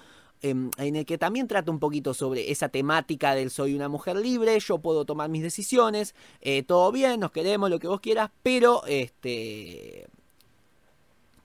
[0.43, 4.59] en el que también trata un poquito sobre esa temática del soy una mujer libre,
[4.61, 8.85] yo puedo tomar mis decisiones, eh, todo bien, nos queremos, lo que vos quieras, pero
[8.87, 10.09] este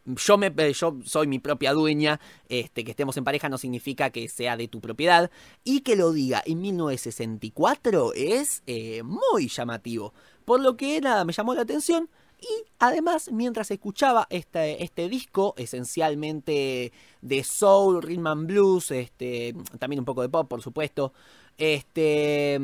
[0.06, 4.12] yo, me, eh, yo soy mi propia dueña, este, que estemos en pareja no significa
[4.12, 5.32] que sea de tu propiedad,
[5.64, 10.14] y que lo diga en 1964 es eh, muy llamativo,
[10.46, 12.10] por lo que nada, me llamó la atención,
[12.40, 20.00] y además, mientras escuchaba este, este disco, esencialmente de soul, rhythm and blues, este, también
[20.00, 21.14] un poco de pop, por supuesto,
[21.58, 22.60] este,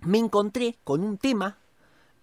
[0.00, 1.58] me encontré con un tema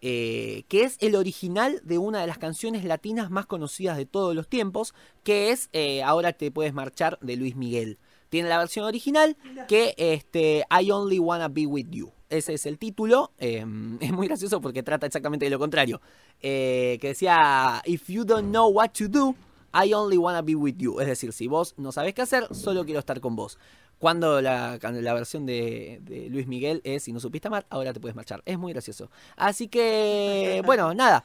[0.03, 4.34] eh, que es el original de una de las canciones latinas más conocidas de todos
[4.34, 7.99] los tiempos, que es eh, Ahora te puedes marchar de Luis Miguel.
[8.30, 9.38] Tiene la versión original
[9.68, 12.12] que este, I Only Wanna Be With You.
[12.32, 13.32] Ese es el título.
[13.38, 13.65] eh,
[13.99, 16.01] es muy gracioso porque trata exactamente de lo contrario.
[16.41, 19.36] Eh, que decía, If you don't know what to do,
[19.73, 20.99] I only wanna be with you.
[20.99, 23.57] Es decir, si vos no sabés qué hacer, solo quiero estar con vos.
[23.99, 27.99] Cuando la, la versión de, de Luis Miguel es, si no supiste amar, ahora te
[27.99, 28.41] puedes marchar.
[28.45, 29.11] Es muy gracioso.
[29.36, 31.23] Así que, bueno, nada.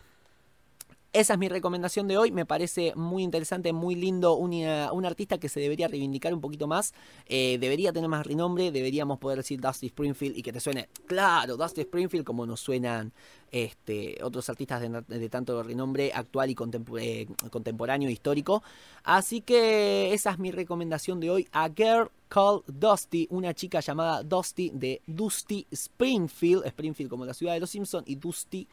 [1.16, 2.30] Esa es mi recomendación de hoy.
[2.30, 4.34] Me parece muy interesante, muy lindo.
[4.34, 6.92] Un artista que se debería reivindicar un poquito más.
[7.24, 8.70] Eh, debería tener más renombre.
[8.70, 13.14] Deberíamos poder decir Dusty Springfield y que te suene, claro, Dusty Springfield, como nos suenan
[13.50, 18.62] este, otros artistas de, tanto renombre actual y contempo- eh, contemporáneo, histórico.
[19.02, 21.48] Así que esa es mi recomendación de hoy.
[21.50, 26.66] A Girl Called Dusty, una chica llamada Dusty de Dusty Springfield.
[26.66, 28.68] Springfield como la ciudad de los Simpsons y Dusty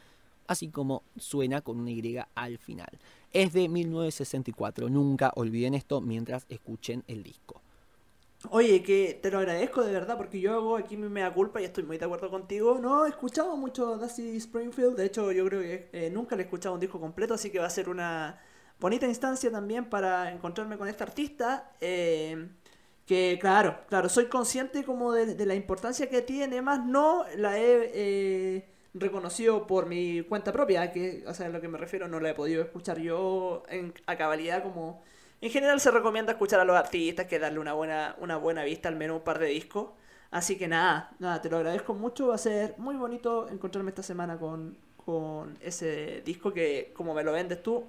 [0.47, 2.99] así como suena con una Y al final.
[3.31, 7.61] Es de 1964, nunca olviden esto mientras escuchen el disco.
[8.49, 11.63] Oye, que te lo agradezco de verdad porque yo hago aquí mi mea culpa y
[11.63, 12.77] estoy muy de acuerdo contigo.
[12.79, 16.45] No he escuchado mucho Dusty Springfield, de hecho yo creo que eh, nunca le he
[16.45, 18.41] escuchado un disco completo, así que va a ser una
[18.79, 21.71] bonita instancia también para encontrarme con este artista.
[21.79, 22.49] eh,
[23.05, 27.91] que claro, claro, soy consciente como de, la importancia que tiene, más no la he
[27.93, 32.19] eh, reconocido por mi cuenta propia, que, o sea, a lo que me refiero, no
[32.19, 35.01] la he podido escuchar yo en, a cabalidad como...
[35.41, 38.87] En general se recomienda escuchar a los artistas, que darle una buena, una buena vista,
[38.89, 39.89] al menos un par de discos.
[40.31, 44.03] Así que nada, nada, te lo agradezco mucho, va a ser muy bonito encontrarme esta
[44.03, 47.83] semana con, con ese disco que, como me lo vendes tú,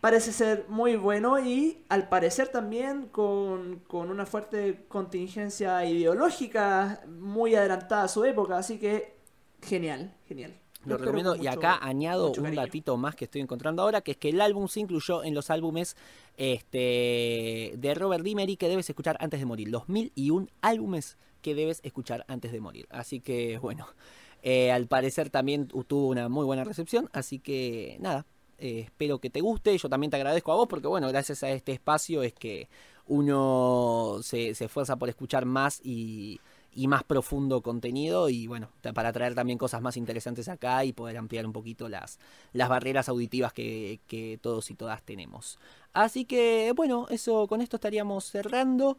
[0.00, 7.54] parece ser muy bueno y al parecer también con, con una fuerte contingencia ideológica muy
[7.54, 9.14] adelantada a su época, así que
[9.62, 10.54] genial, genial.
[10.84, 14.30] Lo recomiendo y acá añado un datito más que estoy encontrando ahora, que es que
[14.30, 15.96] el álbum se incluyó en los álbumes
[16.36, 19.68] este, de Robert Dimery que debes escuchar antes de morir.
[19.68, 22.86] Los mil y un álbumes que debes escuchar antes de morir.
[22.90, 23.86] Así que bueno,
[24.42, 28.26] eh, al parecer también tu- tuvo una muy buena recepción, así que nada.
[28.58, 31.50] eh, espero que te guste, yo también te agradezco a vos porque bueno, gracias a
[31.50, 32.68] este espacio es que
[33.08, 36.40] uno se, se esfuerza por escuchar más y,
[36.74, 41.18] y más profundo contenido y bueno, para traer también cosas más interesantes acá y poder
[41.18, 42.18] ampliar un poquito las,
[42.52, 45.58] las barreras auditivas que, que todos y todas tenemos.
[45.92, 48.96] Así que bueno, eso con esto estaríamos cerrando.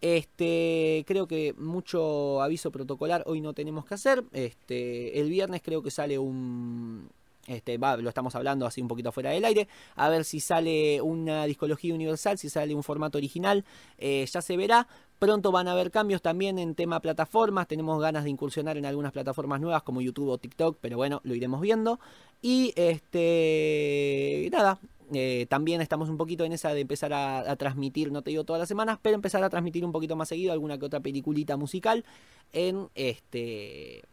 [0.00, 4.24] Este, creo que mucho aviso protocolar hoy no tenemos que hacer.
[4.32, 7.10] Este, el viernes creo que sale un
[7.48, 11.44] este, lo estamos hablando así un poquito fuera del aire, a ver si sale una
[11.46, 13.64] discología universal, si sale un formato original,
[13.96, 14.86] eh, ya se verá.
[15.18, 19.10] Pronto van a haber cambios también en tema plataformas, tenemos ganas de incursionar en algunas
[19.10, 21.98] plataformas nuevas como YouTube o TikTok, pero bueno, lo iremos viendo.
[22.40, 24.78] Y este, nada,
[25.12, 28.44] eh, también estamos un poquito en esa de empezar a, a transmitir, no te digo
[28.44, 31.56] todas las semanas, pero empezar a transmitir un poquito más seguido alguna que otra peliculita
[31.56, 32.04] musical
[32.52, 34.04] en este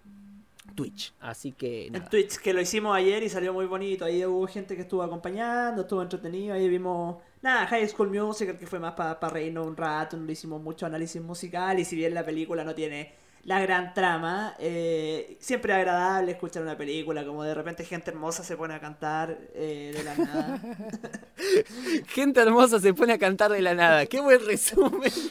[0.73, 1.13] Twitch.
[1.19, 2.09] Así que En nada.
[2.09, 4.05] Twitch, que lo hicimos ayer y salió muy bonito.
[4.05, 6.53] Ahí hubo gente que estuvo acompañando, estuvo entretenido.
[6.53, 10.17] Ahí vimos, nada, High School Musical, que fue más para reírnos un rato.
[10.17, 11.79] No le hicimos mucho análisis musical.
[11.79, 13.13] Y si bien la película no tiene
[13.43, 17.25] la gran trama, eh, siempre es agradable escuchar una película.
[17.25, 20.61] Como de repente gente hermosa se pone a cantar eh, de la nada.
[22.07, 24.05] Gente hermosa se pone a cantar de la nada.
[24.05, 25.11] Qué buen resumen.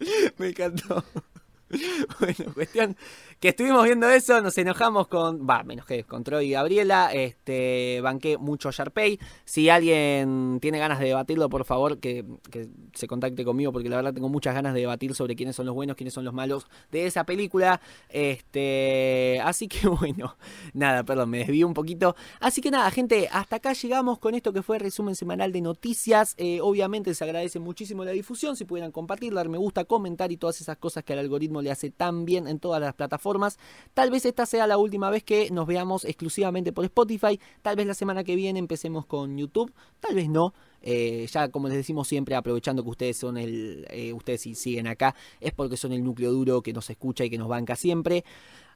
[0.38, 1.04] Me encantó.
[2.20, 2.96] Bueno, cuestión
[3.40, 7.98] que estuvimos viendo eso, nos enojamos con, va, menos que con Troy y Gabriela, este,
[8.02, 9.18] banqué mucho Sharpay.
[9.46, 12.26] Si alguien tiene ganas de debatirlo, por favor, que,
[12.92, 15.74] se contacte conmigo, porque la verdad tengo muchas ganas de debatir sobre quiénes son los
[15.74, 17.80] buenos, quiénes son los malos de esa película.
[18.10, 20.36] Este, así que bueno,
[20.74, 22.16] nada, perdón, me desvío un poquito.
[22.40, 26.34] Así que nada, gente, hasta acá llegamos con esto que fue resumen semanal de noticias.
[26.36, 30.36] Eh, obviamente se agradece muchísimo la difusión, si pudieran compartir, dar me gusta, comentar y
[30.36, 33.29] todas esas cosas que al algoritmo le hace tan bien en todas las plataformas.
[33.94, 37.38] Tal vez esta sea la última vez que nos veamos exclusivamente por Spotify.
[37.62, 39.72] Tal vez la semana que viene empecemos con YouTube.
[40.00, 40.52] Tal vez no.
[40.82, 44.86] Eh, ya como les decimos siempre, aprovechando que ustedes son el, eh, ustedes si siguen
[44.86, 48.24] acá, es porque son el núcleo duro que nos escucha y que nos banca siempre.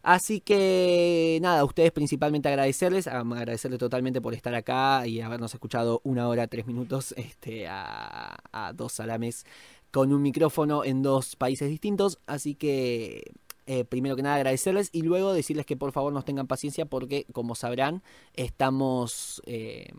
[0.03, 6.03] Así que nada, a ustedes principalmente agradecerles, agradecerles totalmente por estar acá y habernos escuchado
[6.05, 9.47] una hora, tres minutos este, a, a dos salames
[9.91, 12.19] con un micrófono en dos países distintos.
[12.27, 13.33] Así que
[13.67, 17.27] eh, primero que nada agradecerles y luego decirles que por favor nos tengan paciencia porque
[17.33, 18.03] como sabrán
[18.35, 19.43] estamos...
[19.47, 19.93] eh,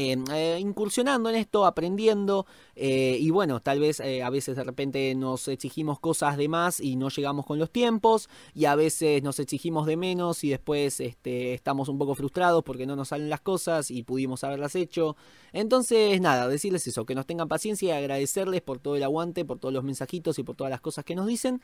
[0.00, 5.48] eh, eh, incursionando en esto, aprendiendo y bueno, tal vez a veces de repente nos
[5.48, 9.86] exigimos cosas de más y no llegamos con los tiempos y a veces nos exigimos
[9.86, 13.90] de menos y después este, estamos un poco frustrados porque no nos salen las cosas
[13.90, 15.16] y pudimos haberlas hecho.
[15.52, 19.58] Entonces nada, decirles eso, que nos tengan paciencia y agradecerles por todo el aguante, por
[19.58, 21.60] todos los mensajitos y por todas las cosas que nos dicen.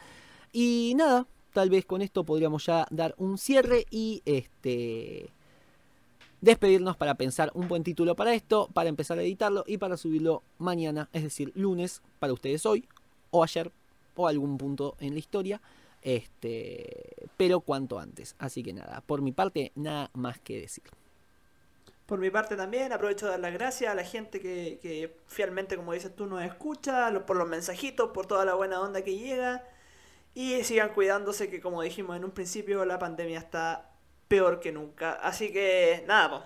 [0.57, 5.33] Y nada, tal vez con esto podríamos ya dar un cierre y este
[6.41, 10.45] despedirnos para pensar un buen título para esto, para empezar a editarlo y para subirlo
[10.59, 12.87] mañana, es decir, lunes para ustedes hoy
[13.33, 13.73] o ayer
[14.15, 15.61] o algún punto en la historia,
[16.03, 18.37] este, pero cuanto antes.
[18.39, 20.85] Así que nada, por mi parte nada más que decir.
[22.07, 25.75] Por mi parte también aprovecho de dar las gracias a la gente que, que fielmente,
[25.77, 29.65] como dices tú, nos escucha, por los mensajitos, por toda la buena onda que llega.
[30.35, 33.91] Y sigan cuidándose que, como dijimos en un principio, la pandemia está
[34.27, 35.13] peor que nunca.
[35.15, 36.43] Así que nada, po.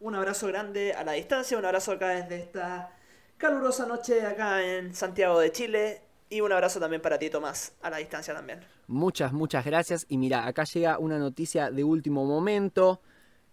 [0.00, 2.92] un abrazo grande a la distancia, un abrazo acá desde esta
[3.38, 6.02] calurosa noche acá en Santiago de Chile.
[6.28, 8.60] Y un abrazo también para ti, Tomás, a la distancia también.
[8.86, 10.06] Muchas, muchas gracias.
[10.08, 13.00] Y mira, acá llega una noticia de último momento,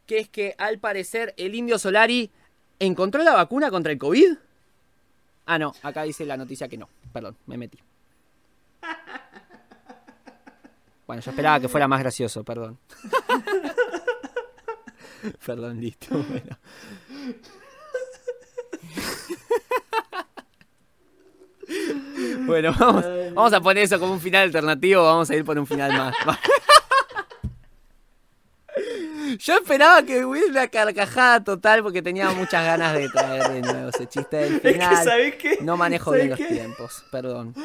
[0.05, 2.31] que es que al parecer el indio Solari
[2.79, 4.37] encontró la vacuna contra el COVID.
[5.45, 6.87] Ah, no, acá dice la noticia que no.
[7.11, 7.79] Perdón, me metí.
[11.09, 12.77] Bueno, yo esperaba que fuera más gracioso, perdón.
[15.43, 16.15] perdón, listo.
[16.15, 16.59] Bueno.
[22.45, 25.03] Bueno, vamos, vamos a poner eso como un final alternativo.
[25.03, 26.15] Vamos a ir por un final más.
[29.39, 33.89] Yo esperaba que hubiera una carcajada total porque tenía muchas ganas de traer de nuevo
[33.89, 35.03] ese chiste del Es que, final.
[35.03, 35.57] ¿sabés qué?
[35.61, 37.55] No manejo bien los tiempos, perdón.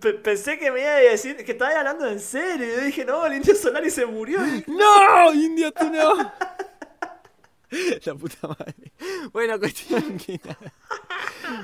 [0.00, 2.66] Pe- pensé que me iba a decir que estabas hablando en serio.
[2.66, 4.38] Y yo dije, no, el indio Solari se murió.
[4.68, 5.34] ¡No!
[5.34, 6.14] ¡Indio, tú no!
[8.04, 8.92] La puta madre.
[9.32, 10.72] Bueno, cuestión que nada.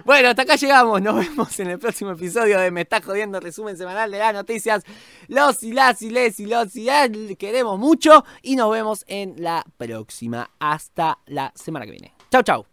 [0.04, 1.00] Bueno, hasta acá llegamos.
[1.00, 4.84] Nos vemos en el próximo episodio de Me está jodiendo resumen semanal de las noticias.
[5.28, 8.24] Los y las y les y los y las queremos mucho.
[8.42, 10.50] Y nos vemos en la próxima.
[10.58, 12.14] Hasta la semana que viene.
[12.30, 12.66] Chau, chau.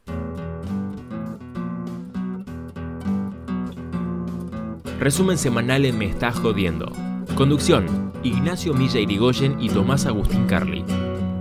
[5.00, 6.92] Resumen semanal en Me está jodiendo.
[7.36, 10.84] Conducción: Ignacio Milla Irigoyen y Tomás Agustín Carli.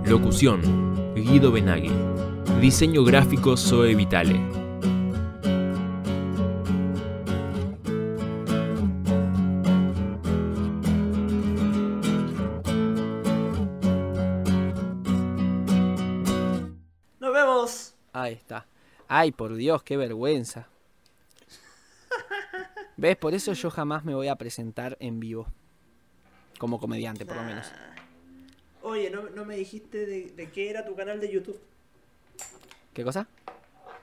[0.05, 1.91] Locución: Guido Benagui.
[2.59, 4.60] Diseño gráfico Zoe Vitale.
[19.13, 20.69] Ay, por Dios, qué vergüenza.
[22.95, 23.17] ¿Ves?
[23.17, 25.47] Por eso yo jamás me voy a presentar en vivo.
[26.57, 27.69] Como comediante, por lo menos.
[28.83, 31.59] Oye, no, no me dijiste de, de qué era tu canal de YouTube.
[32.93, 33.27] ¿Qué cosa?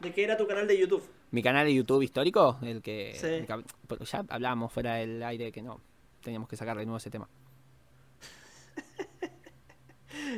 [0.00, 1.02] ¿De qué era tu canal de YouTube?
[1.30, 3.16] Mi canal de YouTube histórico, el que...
[3.18, 3.26] Sí.
[3.28, 5.80] el que- ya hablábamos fuera del aire que no.
[6.22, 7.30] Teníamos que sacar de nuevo ese tema.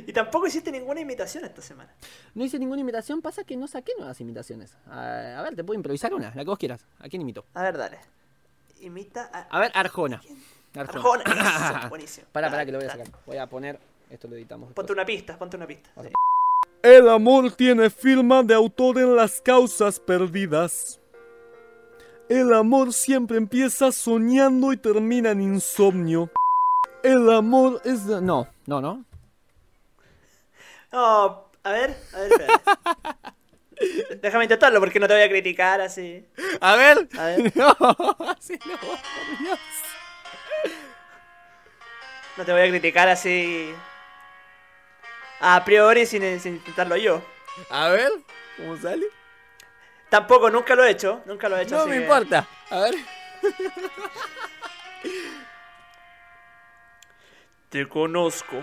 [0.07, 1.93] Y tampoco hiciste ninguna imitación esta semana.
[2.35, 4.77] No hice ninguna imitación, pasa que no saqué nuevas imitaciones.
[4.87, 6.87] A, a ver, te puedo improvisar una, la que vos quieras.
[6.99, 7.45] ¿A quién imito?
[7.55, 7.99] A ver, dale.
[8.81, 10.21] Imita a A ver, Arjona.
[10.75, 11.25] Arjona.
[11.25, 12.27] Eso, buenísimo.
[12.33, 13.07] Pará, Dale, pará, que lo voy a sacar.
[13.27, 13.79] Voy a poner...
[14.09, 14.69] Esto lo editamos.
[14.69, 14.75] después.
[14.87, 15.91] Ponte una pista, ponte una pista.
[16.03, 16.09] Sí.
[16.83, 21.01] El amor tiene firma de autor en las causas perdidas.
[22.29, 26.31] El amor siempre empieza soñando y termina en insomnio.
[27.03, 28.01] El amor es...
[28.07, 29.05] Es- No, no, no.
[30.93, 32.61] No, a ver, a ver, espera.
[34.21, 36.27] Déjame intentarlo porque no te voy a criticar así.
[36.61, 37.09] A ver.
[37.19, 37.69] A ver, No,
[38.37, 39.59] hacelo vos, por Dios.
[42.37, 43.75] no te voy a criticar así.
[45.41, 47.23] A priori sin, sin intentarlo yo.
[47.71, 48.11] A ver,
[48.59, 49.07] ¿cómo sale?
[50.11, 51.23] Tampoco, nunca lo he hecho.
[51.25, 52.47] Nunca lo he hecho No así me que- importa.
[52.69, 52.95] A ver.
[57.71, 58.63] Te conozco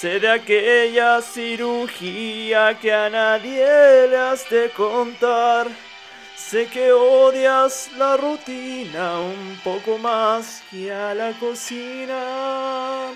[0.00, 5.66] Sé de aquella cirugía que a nadie le has de contar.
[6.34, 13.08] Sé que odias la rutina un poco más que a la cocina.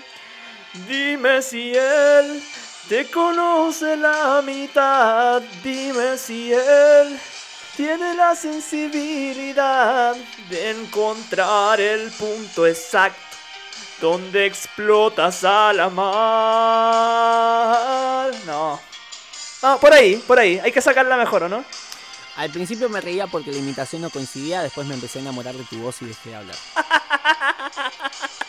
[0.87, 2.39] Dime si él
[2.87, 5.41] te conoce la mitad.
[5.63, 7.19] Dime si él
[7.75, 10.15] tiene la sensibilidad
[10.51, 13.24] de encontrar el punto exacto
[14.01, 16.05] donde explotas a la mar.
[18.45, 18.79] No.
[19.61, 20.59] Ah, por ahí, por ahí.
[20.59, 21.65] Hay que sacarla mejor, ¿o no?
[22.35, 25.63] Al principio me reía porque la imitación no coincidía, después me empecé a enamorar de
[25.63, 26.55] tu voz y dejé de hablar.